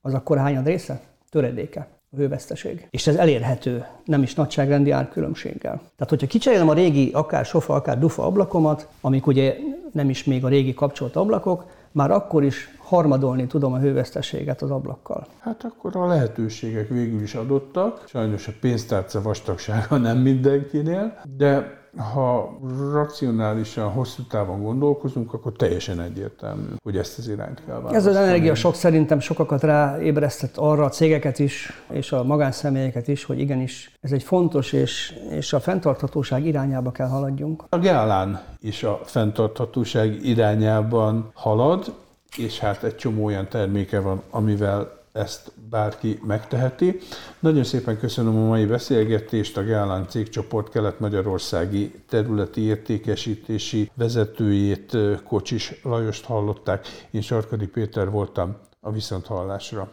az 0.00 0.14
akkor 0.14 0.38
hányad 0.38 0.66
része? 0.66 1.00
Töredéke 1.30 1.88
a 2.10 2.16
hőveszteség. 2.16 2.86
És 2.90 3.06
ez 3.06 3.16
elérhető, 3.16 3.86
nem 4.04 4.22
is 4.22 4.34
nagyságrendi 4.34 4.90
árkülönbséggel. 4.90 5.74
Tehát, 5.74 6.08
hogyha 6.08 6.26
kicserélem 6.26 6.68
a 6.68 6.72
régi 6.72 7.10
akár 7.12 7.44
sofa, 7.44 7.74
akár 7.74 7.98
dufa 7.98 8.24
ablakomat, 8.24 8.88
amik 9.00 9.26
ugye 9.26 9.56
nem 9.92 10.10
is 10.10 10.24
még 10.24 10.44
a 10.44 10.48
régi 10.48 10.74
kapcsolt 10.74 11.16
ablakok, 11.16 11.64
már 11.92 12.10
akkor 12.10 12.44
is 12.44 12.76
harmadolni 12.78 13.46
tudom 13.46 13.72
a 13.72 13.78
hőveszteséget 13.78 14.62
az 14.62 14.70
ablakkal. 14.70 15.26
Hát 15.38 15.64
akkor 15.64 15.96
a 15.96 16.06
lehetőségek 16.06 16.88
végül 16.88 17.22
is 17.22 17.34
adottak. 17.34 18.04
Sajnos 18.06 18.48
a 18.48 18.52
pénztárca 18.60 19.22
vastagsága 19.22 19.96
nem 19.96 20.18
mindenkinél, 20.18 21.20
de 21.36 21.77
ha 21.96 22.58
racionálisan, 22.92 23.90
hosszú 23.90 24.22
távon 24.22 24.62
gondolkozunk, 24.62 25.34
akkor 25.34 25.52
teljesen 25.52 26.00
egyértelmű, 26.00 26.68
hogy 26.82 26.96
ezt 26.96 27.18
az 27.18 27.28
irányt 27.28 27.64
kell 27.64 27.74
választani. 27.74 27.96
Ez 27.96 28.06
az 28.06 28.16
energia 28.16 28.54
sok 28.54 28.74
szerintem 28.74 29.20
sokakat 29.20 29.62
ráébresztett 29.62 30.56
arra 30.56 30.84
a 30.84 30.88
cégeket 30.88 31.38
is, 31.38 31.82
és 31.90 32.12
a 32.12 32.24
magánszemélyeket 32.24 33.08
is, 33.08 33.24
hogy 33.24 33.38
igenis 33.40 33.98
ez 34.00 34.12
egy 34.12 34.22
fontos, 34.22 34.72
és, 34.72 35.14
és 35.30 35.52
a 35.52 35.60
fenntarthatóság 35.60 36.46
irányába 36.46 36.92
kell 36.92 37.08
haladjunk. 37.08 37.64
A 37.68 37.78
Gálán 37.78 38.40
is 38.60 38.82
a 38.82 39.00
fenntarthatóság 39.04 40.24
irányában 40.24 41.30
halad, 41.34 41.94
és 42.36 42.58
hát 42.58 42.82
egy 42.82 42.96
csomó 42.96 43.24
olyan 43.24 43.48
terméke 43.48 44.00
van, 44.00 44.22
amivel 44.30 44.97
ezt 45.18 45.52
bárki 45.70 46.20
megteheti. 46.26 46.98
Nagyon 47.38 47.64
szépen 47.64 47.98
köszönöm 47.98 48.36
a 48.36 48.46
mai 48.46 48.64
beszélgetést, 48.64 49.56
a 49.56 49.64
Gálán 49.64 50.08
cégcsoport 50.08 50.70
kelet-magyarországi 50.70 51.92
területi 52.08 52.60
értékesítési 52.60 53.90
vezetőjét, 53.94 54.96
Kocsis 55.24 55.80
Lajost 55.82 56.24
hallották. 56.24 56.86
Én 57.10 57.20
Sarkadi 57.20 57.66
Péter 57.66 58.10
voltam 58.10 58.56
a 58.80 58.92
Viszonthallásra. 58.92 59.90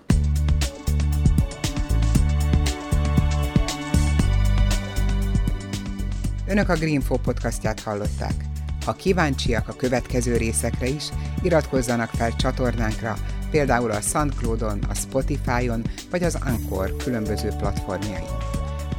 Önök 6.47 6.69
a 6.69 6.75
Greenfo 6.75 7.17
podcastját 7.17 7.79
hallották. 7.79 8.45
Ha 8.85 8.93
kíváncsiak 8.93 9.67
a 9.67 9.73
következő 9.73 10.37
részekre 10.37 10.87
is, 10.87 11.09
iratkozzanak 11.41 12.09
fel 12.09 12.35
csatornánkra, 12.35 13.15
például 13.55 13.91
a 13.91 14.01
SoundCloud-on, 14.01 14.79
a 14.89 14.93
Spotify-on 14.93 15.83
vagy 16.09 16.23
az 16.23 16.37
Anchor 16.45 16.95
különböző 16.95 17.49
platformjain. 17.57 18.27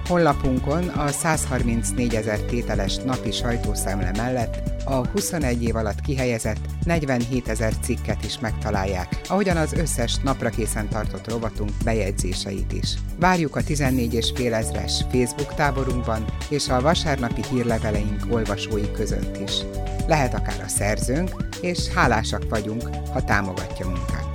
Honlapunkon 0.08 0.88
a 0.88 1.08
134 1.08 2.14
ezer 2.14 2.40
tételes 2.40 2.96
napi 2.96 3.30
sajtószemle 3.30 4.10
mellett 4.16 4.62
a 4.84 5.06
21 5.06 5.62
év 5.62 5.76
alatt 5.76 6.00
kihelyezett 6.00 6.58
47 6.84 7.48
ezer 7.48 7.72
cikket 7.82 8.24
is 8.24 8.38
megtalálják, 8.38 9.20
ahogyan 9.28 9.56
az 9.56 9.72
összes 9.72 10.16
napra 10.16 10.48
készen 10.48 10.88
tartott 10.88 11.30
rovatunk 11.30 11.70
bejegyzéseit 11.84 12.72
is. 12.72 12.94
Várjuk 13.18 13.56
a 13.56 13.62
14 13.62 14.14
és 14.14 14.32
fél 14.34 14.54
ezres 14.54 15.04
Facebook 15.10 15.54
táborunkban 15.54 16.24
és 16.48 16.68
a 16.68 16.80
vasárnapi 16.80 17.42
hírleveleink 17.50 18.26
olvasói 18.30 18.90
között 18.90 19.38
is. 19.48 19.52
Lehet 20.06 20.34
akár 20.34 20.62
a 20.64 20.68
szerzőnk, 20.68 21.30
és 21.60 21.88
hálásak 21.88 22.48
vagyunk, 22.48 22.82
ha 23.12 23.24
támogatja 23.24 23.86
munkát. 23.86 24.25